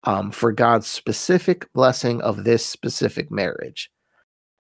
um, 0.04 0.30
for 0.30 0.52
God's 0.52 0.86
specific 0.86 1.70
blessing 1.74 2.22
of 2.22 2.44
this 2.44 2.64
specific 2.64 3.30
marriage. 3.30 3.90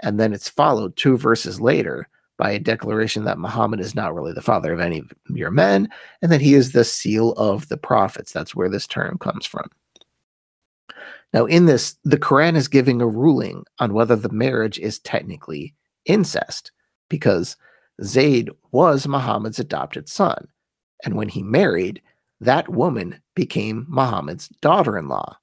And 0.00 0.20
then 0.20 0.34
it's 0.34 0.48
followed 0.48 0.96
two 0.96 1.16
verses 1.16 1.60
later 1.60 2.08
by 2.36 2.50
a 2.50 2.58
declaration 2.58 3.24
that 3.24 3.38
Muhammad 3.38 3.80
is 3.80 3.94
not 3.94 4.14
really 4.14 4.34
the 4.34 4.42
father 4.42 4.74
of 4.74 4.80
any 4.80 4.98
of 4.98 5.10
your 5.30 5.50
men 5.50 5.88
and 6.20 6.30
that 6.30 6.42
he 6.42 6.52
is 6.52 6.72
the 6.72 6.84
seal 6.84 7.32
of 7.32 7.68
the 7.68 7.78
prophets. 7.78 8.32
That's 8.32 8.54
where 8.54 8.68
this 8.68 8.86
term 8.86 9.16
comes 9.18 9.46
from. 9.46 9.70
Now, 11.32 11.46
in 11.46 11.66
this, 11.66 11.96
the 12.04 12.18
Quran 12.18 12.56
is 12.56 12.68
giving 12.68 13.00
a 13.00 13.06
ruling 13.06 13.64
on 13.78 13.94
whether 13.94 14.16
the 14.16 14.28
marriage 14.28 14.78
is 14.78 14.98
technically 14.98 15.74
incest 16.04 16.72
because 17.08 17.56
Zayd 18.02 18.50
was 18.72 19.06
Muhammad's 19.06 19.58
adopted 19.58 20.08
son. 20.08 20.48
And 21.04 21.14
when 21.14 21.28
he 21.28 21.42
married, 21.42 22.02
that 22.40 22.68
woman 22.68 23.20
became 23.34 23.86
Muhammad's 23.88 24.48
daughter 24.60 24.98
in 24.98 25.08
law. 25.08 25.36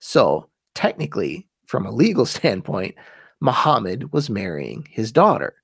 So, 0.00 0.48
technically, 0.74 1.48
from 1.66 1.86
a 1.86 1.90
legal 1.90 2.26
standpoint, 2.26 2.94
Muhammad 3.40 4.12
was 4.12 4.30
marrying 4.30 4.86
his 4.90 5.12
daughter. 5.12 5.54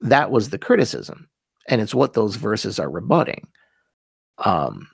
That 0.00 0.30
was 0.30 0.50
the 0.50 0.58
criticism. 0.58 1.28
And 1.68 1.80
it's 1.80 1.94
what 1.94 2.12
those 2.12 2.36
verses 2.36 2.78
are 2.78 2.90
rebutting. 2.90 3.48
Um, 4.38 4.88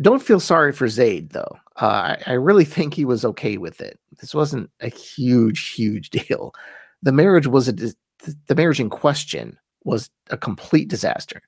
don't 0.00 0.22
feel 0.22 0.40
sorry 0.40 0.72
for 0.72 0.88
Zayd, 0.88 1.30
though. 1.30 1.56
Uh, 1.80 2.16
I, 2.16 2.22
I 2.26 2.32
really 2.32 2.64
think 2.76 2.94
he 2.94 3.04
was 3.04 3.24
okay 3.24 3.56
with 3.56 3.80
it. 3.80 3.98
This 4.20 4.34
wasn't 4.34 4.70
a 4.80 4.88
huge, 4.88 5.70
huge 5.70 6.10
deal. 6.10 6.54
The 7.02 7.12
marriage 7.12 7.46
was 7.46 7.68
a 7.68 7.72
the 7.72 8.54
marriage 8.54 8.78
in 8.78 8.88
question 8.88 9.58
was 9.84 10.10
a 10.30 10.36
complete 10.36 10.88
disaster. 10.88 11.42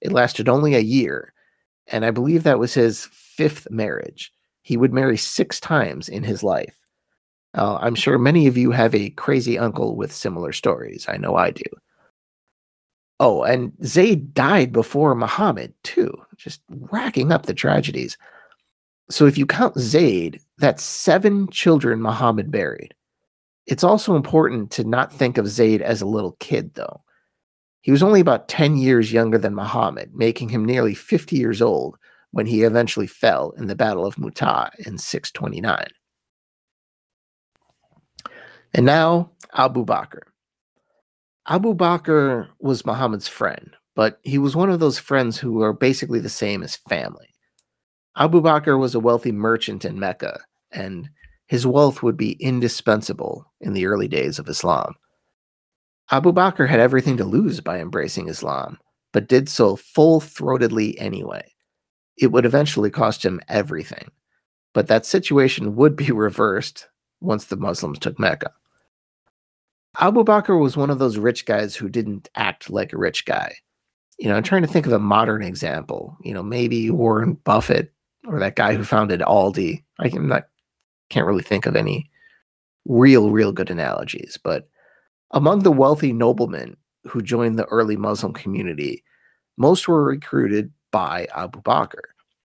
It 0.00 0.12
lasted 0.12 0.48
only 0.48 0.74
a 0.74 0.80
year, 0.80 1.32
and 1.86 2.04
I 2.04 2.10
believe 2.10 2.42
that 2.42 2.58
was 2.58 2.74
his 2.74 3.06
fifth 3.12 3.70
marriage. 3.70 4.32
He 4.62 4.76
would 4.76 4.92
marry 4.92 5.16
six 5.16 5.60
times 5.60 6.08
in 6.08 6.22
his 6.22 6.42
life. 6.42 6.76
Uh, 7.54 7.76
I'm 7.80 7.94
sure 7.94 8.18
many 8.18 8.46
of 8.46 8.56
you 8.56 8.70
have 8.70 8.94
a 8.94 9.10
crazy 9.10 9.58
uncle 9.58 9.96
with 9.96 10.12
similar 10.12 10.52
stories. 10.52 11.06
I 11.08 11.16
know 11.16 11.36
I 11.36 11.50
do. 11.50 11.64
Oh, 13.20 13.42
and 13.42 13.72
Zayd 13.84 14.32
died 14.34 14.72
before 14.72 15.14
Muhammad, 15.14 15.74
too, 15.82 16.12
just 16.36 16.60
racking 16.68 17.32
up 17.32 17.46
the 17.46 17.54
tragedies. 17.54 18.16
So 19.10 19.26
if 19.26 19.36
you 19.36 19.46
count 19.46 19.76
Zayd, 19.78 20.40
that's 20.58 20.82
seven 20.82 21.48
children 21.48 22.00
Muhammad 22.00 22.50
buried. 22.50 22.94
It's 23.66 23.82
also 23.82 24.14
important 24.14 24.70
to 24.72 24.84
not 24.84 25.12
think 25.12 25.36
of 25.36 25.48
Zayd 25.48 25.82
as 25.82 26.00
a 26.00 26.06
little 26.06 26.36
kid, 26.38 26.74
though. 26.74 27.02
He 27.80 27.92
was 27.92 28.02
only 28.02 28.20
about 28.20 28.48
10 28.48 28.76
years 28.76 29.12
younger 29.12 29.38
than 29.38 29.54
Muhammad, 29.54 30.10
making 30.14 30.48
him 30.48 30.64
nearly 30.64 30.94
50 30.94 31.36
years 31.36 31.62
old 31.62 31.96
when 32.30 32.46
he 32.46 32.62
eventually 32.62 33.06
fell 33.06 33.52
in 33.56 33.66
the 33.66 33.76
Battle 33.76 34.04
of 34.04 34.18
Mu'tah 34.18 34.70
in 34.78 34.98
629. 34.98 35.86
And 38.74 38.84
now, 38.84 39.30
Abu 39.54 39.84
Bakr. 39.84 40.20
Abu 41.48 41.74
Bakr 41.74 42.48
was 42.58 42.84
Muhammad's 42.84 43.28
friend, 43.28 43.74
but 43.94 44.20
he 44.22 44.36
was 44.36 44.54
one 44.54 44.68
of 44.68 44.80
those 44.80 44.98
friends 44.98 45.38
who 45.38 45.62
are 45.62 45.72
basically 45.72 46.20
the 46.20 46.28
same 46.28 46.62
as 46.62 46.76
family. 46.76 47.34
Abu 48.16 48.42
Bakr 48.42 48.78
was 48.78 48.94
a 48.94 49.00
wealthy 49.00 49.32
merchant 49.32 49.84
in 49.84 49.98
Mecca, 49.98 50.40
and 50.70 51.08
his 51.46 51.66
wealth 51.66 52.02
would 52.02 52.16
be 52.16 52.32
indispensable 52.32 53.50
in 53.60 53.72
the 53.72 53.86
early 53.86 54.08
days 54.08 54.38
of 54.38 54.48
Islam. 54.48 54.94
Abu 56.10 56.32
Bakr 56.32 56.68
had 56.68 56.80
everything 56.80 57.16
to 57.18 57.24
lose 57.24 57.60
by 57.60 57.78
embracing 57.78 58.28
Islam, 58.28 58.78
but 59.12 59.28
did 59.28 59.48
so 59.48 59.76
full 59.76 60.20
throatedly 60.20 60.94
anyway. 60.98 61.52
It 62.16 62.32
would 62.32 62.46
eventually 62.46 62.90
cost 62.90 63.24
him 63.24 63.40
everything, 63.48 64.10
but 64.72 64.88
that 64.88 65.06
situation 65.06 65.76
would 65.76 65.96
be 65.96 66.10
reversed 66.12 66.88
once 67.20 67.46
the 67.46 67.56
Muslims 67.56 67.98
took 67.98 68.18
Mecca. 68.18 68.52
Abu 70.00 70.22
Bakr 70.24 70.60
was 70.60 70.76
one 70.76 70.90
of 70.90 70.98
those 70.98 71.18
rich 71.18 71.44
guys 71.44 71.74
who 71.74 71.88
didn't 71.88 72.28
act 72.36 72.70
like 72.70 72.92
a 72.92 72.98
rich 72.98 73.24
guy. 73.24 73.54
You 74.18 74.28
know, 74.28 74.36
I'm 74.36 74.42
trying 74.42 74.62
to 74.62 74.68
think 74.68 74.86
of 74.86 74.92
a 74.92 74.98
modern 74.98 75.42
example. 75.42 76.16
You 76.22 76.34
know, 76.34 76.42
maybe 76.42 76.90
Warren 76.90 77.34
Buffett 77.44 77.92
or 78.26 78.38
that 78.38 78.56
guy 78.56 78.74
who 78.74 78.84
founded 78.84 79.20
Aldi. 79.20 79.82
I 79.98 80.08
can 80.08 80.28
not 80.28 80.48
can't 81.10 81.26
really 81.26 81.42
think 81.42 81.66
of 81.66 81.74
any 81.74 82.10
real, 82.84 83.30
real 83.30 83.52
good 83.52 83.70
analogies. 83.70 84.38
But 84.42 84.68
among 85.32 85.60
the 85.60 85.72
wealthy 85.72 86.12
noblemen 86.12 86.76
who 87.06 87.22
joined 87.22 87.58
the 87.58 87.66
early 87.66 87.96
Muslim 87.96 88.32
community, 88.32 89.02
most 89.56 89.88
were 89.88 90.04
recruited 90.04 90.72
by 90.90 91.26
Abu 91.34 91.60
Bakr. 91.62 92.00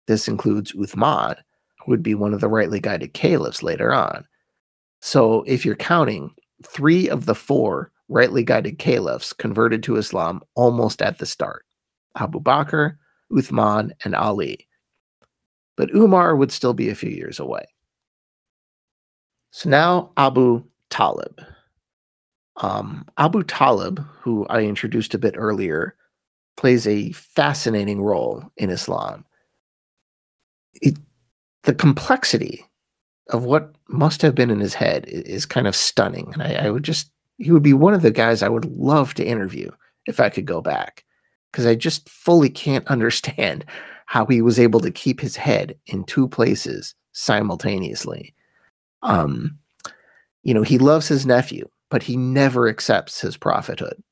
This 0.07 0.29
includes 0.29 0.73
Uthman, 0.73 1.37
who 1.81 1.91
would 1.91 2.03
be 2.03 2.15
one 2.15 2.35
of 2.35 2.41
the 2.41 2.49
rightly 2.49 2.81
guided 2.81 3.15
caliphs 3.15 3.63
later 3.63 3.93
on. 3.93 4.27
So 5.01 5.43
if 5.47 5.65
you're 5.65 5.77
counting, 5.77 6.31
three 6.67 7.09
of 7.09 7.27
the 7.27 7.35
four 7.35 7.93
rightly 8.09 8.43
guided 8.43 8.79
caliphs 8.79 9.33
converted 9.33 9.83
to 9.85 9.97
Islam 9.97 10.43
almost 10.55 11.03
at 11.03 11.19
the 11.19 11.27
start 11.27 11.65
Abu 12.17 12.41
Bakr, 12.41 12.97
Uthman, 13.33 13.91
and 14.05 14.15
Ali. 14.15 14.67
But 15.77 15.95
Umar 15.95 16.37
would 16.37 16.53
still 16.53 16.75
be 16.75 16.89
a 16.89 16.95
few 16.95 17.11
years 17.11 17.41
away. 17.41 17.65
So 19.51 19.69
now 19.69 20.13
Abu 20.17 20.65
Talib. 20.91 21.41
Um, 22.57 23.07
Abu 23.19 23.43
Talib, 23.43 24.05
who 24.21 24.47
I 24.47 24.63
introduced 24.63 25.15
a 25.15 25.19
bit 25.19 25.35
earlier, 25.37 25.97
plays 26.57 26.87
a 26.87 27.13
fascinating 27.13 28.01
role 28.01 28.45
in 28.57 28.71
Islam. 28.71 29.25
It, 30.75 30.97
the 31.65 31.75
complexity 31.75 32.65
of 33.31 33.45
what 33.45 33.75
must 33.89 34.23
have 34.23 34.35
been 34.35 34.51
in 34.51 34.61
his 34.61 34.75
head 34.75 35.07
is 35.09 35.47
kind 35.47 35.67
of 35.67 35.75
stunning. 35.75 36.31
And 36.33 36.43
I, 36.43 36.67
I, 36.67 36.71
would 36.71 36.83
just, 36.83 37.11
he 37.39 37.51
would 37.51 37.63
be 37.63 37.73
one 37.73 37.95
of 37.95 38.03
the 38.03 38.11
guys 38.11 38.43
I 38.43 38.49
would 38.49 38.67
love 38.67 39.15
to 39.15 39.25
interview 39.25 39.71
if 40.07 40.21
I 40.21 40.29
could 40.29 40.45
go 40.45 40.61
back, 40.61 41.05
because 41.51 41.67
I 41.67 41.75
just 41.75 42.09
fully 42.09 42.51
can't 42.51 42.87
understand 42.89 43.65
how 44.07 44.27
he 44.27 44.43
was 44.43 44.59
able 44.59 44.81
to 44.81 44.91
keep 44.91 45.21
his 45.21 45.37
head 45.37 45.77
in 45.87 46.05
two 46.05 46.29
places 46.29 46.95
simultaneously. 47.13 48.35
Um, 49.03 49.59
you 50.43 50.53
know, 50.53 50.63
he 50.63 50.79
loves 50.79 51.09
his 51.09 51.25
nephew, 51.25 51.69
but 51.91 52.03
he 52.03 52.17
never 52.17 52.69
accepts 52.69 53.21
his 53.21 53.37
prophethood. 53.37 54.03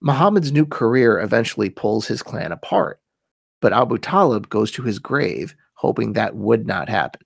Muhammad's 0.00 0.52
new 0.52 0.66
career 0.66 1.20
eventually 1.20 1.70
pulls 1.70 2.06
his 2.06 2.22
clan 2.22 2.52
apart, 2.52 3.00
but 3.60 3.72
Abu 3.72 3.98
Talib 3.98 4.48
goes 4.48 4.70
to 4.72 4.82
his 4.82 4.98
grave 4.98 5.54
hoping 5.74 6.12
that 6.12 6.36
would 6.36 6.66
not 6.66 6.88
happen. 6.88 7.20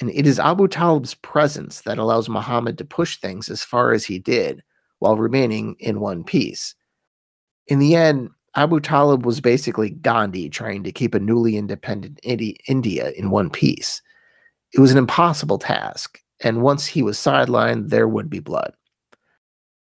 And 0.00 0.10
it 0.10 0.26
is 0.26 0.40
Abu 0.40 0.66
Talib's 0.66 1.14
presence 1.14 1.82
that 1.82 1.98
allows 1.98 2.28
Muhammad 2.28 2.78
to 2.78 2.84
push 2.84 3.18
things 3.18 3.48
as 3.48 3.62
far 3.62 3.92
as 3.92 4.04
he 4.04 4.18
did 4.18 4.62
while 4.98 5.16
remaining 5.16 5.76
in 5.78 6.00
one 6.00 6.24
piece. 6.24 6.74
In 7.68 7.78
the 7.78 7.94
end, 7.94 8.30
Abu 8.56 8.80
Talib 8.80 9.24
was 9.24 9.40
basically 9.40 9.90
Gandhi 9.90 10.48
trying 10.48 10.82
to 10.84 10.92
keep 10.92 11.14
a 11.14 11.20
newly 11.20 11.56
independent 11.56 12.18
India 12.22 13.10
in 13.12 13.30
one 13.30 13.50
piece. 13.50 14.02
It 14.72 14.80
was 14.80 14.90
an 14.90 14.98
impossible 14.98 15.58
task, 15.58 16.20
and 16.44 16.62
once 16.62 16.86
he 16.86 17.02
was 17.02 17.16
sidelined, 17.16 17.88
there 17.88 18.06
would 18.06 18.28
be 18.28 18.38
blood. 18.38 18.74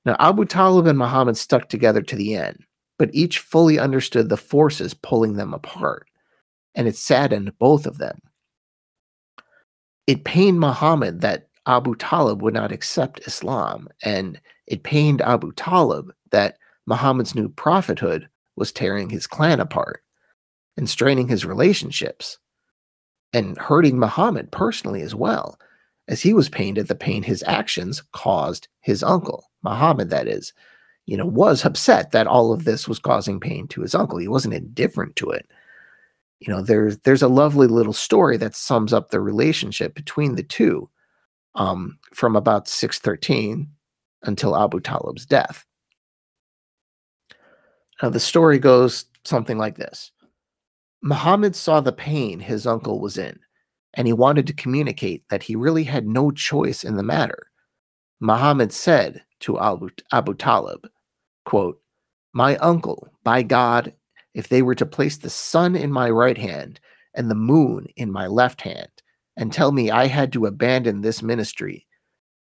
Now, 0.05 0.15
Abu 0.21 0.45
Talib 0.45 0.87
and 0.87 0.99
Muhammad 0.99 1.37
stuck 1.37 1.69
together 1.69 2.03
to 2.03 2.17
the 2.17 2.35
end, 2.35 2.63
but 2.99 3.11
each 3.15 3.39
fully 3.39 3.79
understood 3.79 4.29
the 4.29 4.37
forces 4.37 4.95
pulling 4.95 5.35
them 5.35 5.55
apart, 5.55 6.07
and 6.75 6.87
it 6.87 6.97
saddened 6.97 7.59
both 7.59 7.87
of 7.87 7.99
them. 7.99 8.19
It 10.07 10.25
pained 10.25 10.61
Muhammad 10.61 11.23
that 11.23 11.49
Abu 11.67 11.95
Talib 11.95 12.43
would 12.43 12.55
not 12.55 12.73
accept 12.73 13.27
Islam, 13.27 13.89
and 14.03 14.41
it 14.67 14.83
pained 14.83 15.23
Abu 15.23 15.53
Talib 15.53 16.13
that 16.31 16.59
Muhammad's 16.87 17.35
new 17.35 17.49
prophethood 17.49 18.29
was 18.57 18.73
tearing 18.73 19.09
his 19.09 19.27
clan 19.27 19.61
apart 19.61 20.03
and 20.77 20.89
straining 20.89 21.29
his 21.29 21.47
relationships 21.47 22.39
and 23.33 23.57
hurting 23.57 23.99
Muhammad 23.99 24.51
personally 24.51 25.03
as 25.03 25.15
well, 25.15 25.59
as 26.11 26.21
he 26.21 26.35
was 26.35 26.51
pained 26.51 26.77
at 26.77 26.89
the 26.89 26.95
pain 26.95 27.23
his 27.23 27.43
actions 27.47 28.03
caused 28.13 28.69
his 28.81 29.03
uncle, 29.03 29.51
Muhammad, 29.63 30.11
that 30.11 30.29
is, 30.29 30.53
you 31.07 31.17
know, 31.17 31.25
was 31.25 31.65
upset 31.65 32.11
that 32.11 32.27
all 32.27 32.53
of 32.53 32.65
this 32.65 32.87
was 32.87 32.99
causing 32.99 33.41
pain 33.41 33.67
to 33.69 33.81
his 33.81 33.95
uncle. 33.95 34.19
He 34.19 34.29
wasn't 34.29 34.53
indifferent 34.55 35.17
to 35.17 35.31
it 35.31 35.49
you 36.41 36.53
know 36.53 36.63
there's 36.63 36.99
there's 37.01 37.23
a 37.23 37.29
lovely 37.29 37.67
little 37.67 37.93
story 37.93 38.37
that 38.39 38.57
sums 38.57 38.93
up 38.93 39.11
the 39.11 39.21
relationship 39.21 39.95
between 39.95 40.35
the 40.35 40.43
two 40.43 40.89
um, 41.55 41.99
from 42.15 42.35
about 42.35 42.67
613 42.67 43.69
until 44.23 44.57
Abu 44.57 44.81
Talib's 44.81 45.27
death. 45.27 45.65
Now 48.03 48.09
the 48.09 48.21
story 48.21 48.59
goes 48.59 49.05
something 49.25 49.59
like 49.59 49.77
this. 49.77 50.11
Muhammad 51.03 51.55
saw 51.55 51.81
the 51.81 51.93
pain 51.93 52.41
his 52.41 52.67
uncle 52.67 53.01
was 53.01 53.19
in, 53.19 53.39
and 53.95 54.07
he 54.07 54.13
wanted 54.13 54.47
to 54.47 54.53
communicate 54.53 55.29
that 55.29 55.43
he 55.43 55.57
really 55.57 55.85
had 55.85 56.07
no 56.07 56.31
choice 56.31 56.85
in 56.85 56.97
the 56.97 57.03
matter. 57.03 57.51
Muhammad 58.21 58.73
said 58.73 59.23
to 59.41 59.59
Abu, 59.59 59.89
Abu 60.13 60.35
Talib, 60.35 60.89
quote, 61.45 61.81
My 62.33 62.57
uncle, 62.57 63.09
by 63.25 63.43
God, 63.43 63.95
if 64.35 64.49
they 64.49 64.63
were 64.63 64.75
to 64.75 64.87
place 64.87 65.17
the 65.17 65.31
sun 65.31 65.75
in 65.75 65.91
my 65.91 66.11
right 66.11 66.39
hand 66.39 66.81
and 67.15 67.31
the 67.31 67.35
moon 67.35 67.87
in 67.97 68.13
my 68.13 68.27
left 68.27 68.61
hand 68.61 68.91
and 69.37 69.53
tell 69.53 69.73
me 69.73 69.91
I 69.91 70.07
had 70.07 70.33
to 70.35 70.47
abandon 70.47 71.01
this 71.01 71.23
ministry, 71.23 71.87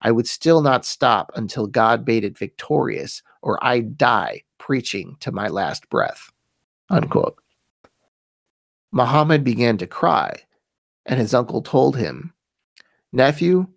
I 0.01 0.11
would 0.11 0.27
still 0.27 0.61
not 0.61 0.85
stop 0.85 1.31
until 1.35 1.67
God 1.67 2.07
made 2.07 2.23
it 2.23 2.37
victorious 2.37 3.21
or 3.41 3.63
I 3.63 3.81
die 3.81 4.43
preaching 4.57 5.17
to 5.19 5.31
my 5.31 5.47
last 5.47 5.89
breath. 5.89 6.31
Unquote. 6.89 7.37
Muhammad 8.91 9.43
began 9.43 9.77
to 9.77 9.87
cry, 9.87 10.33
and 11.05 11.19
his 11.19 11.33
uncle 11.33 11.61
told 11.61 11.97
him, 11.97 12.33
Nephew, 13.13 13.67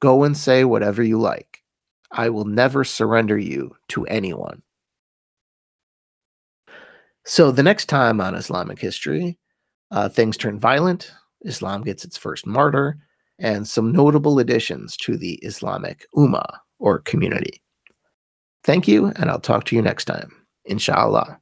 go 0.00 0.24
and 0.24 0.36
say 0.36 0.64
whatever 0.64 1.02
you 1.02 1.18
like. 1.18 1.62
I 2.10 2.28
will 2.28 2.44
never 2.44 2.84
surrender 2.84 3.38
you 3.38 3.74
to 3.88 4.04
anyone. 4.06 4.62
So, 7.24 7.52
the 7.52 7.62
next 7.62 7.86
time 7.86 8.20
on 8.20 8.34
Islamic 8.34 8.80
history, 8.80 9.38
uh, 9.90 10.08
things 10.08 10.36
turn 10.36 10.58
violent, 10.58 11.12
Islam 11.42 11.82
gets 11.82 12.04
its 12.04 12.16
first 12.16 12.46
martyr, 12.46 12.98
and 13.38 13.66
some 13.66 13.92
notable 13.92 14.38
additions 14.38 14.96
to 14.98 15.16
the 15.16 15.34
Islamic 15.36 16.06
Ummah 16.16 16.58
or 16.78 17.00
community. 17.00 17.62
Thank 18.64 18.88
you, 18.88 19.06
and 19.16 19.30
I'll 19.30 19.40
talk 19.40 19.64
to 19.66 19.76
you 19.76 19.82
next 19.82 20.04
time. 20.04 20.30
Inshallah. 20.64 21.41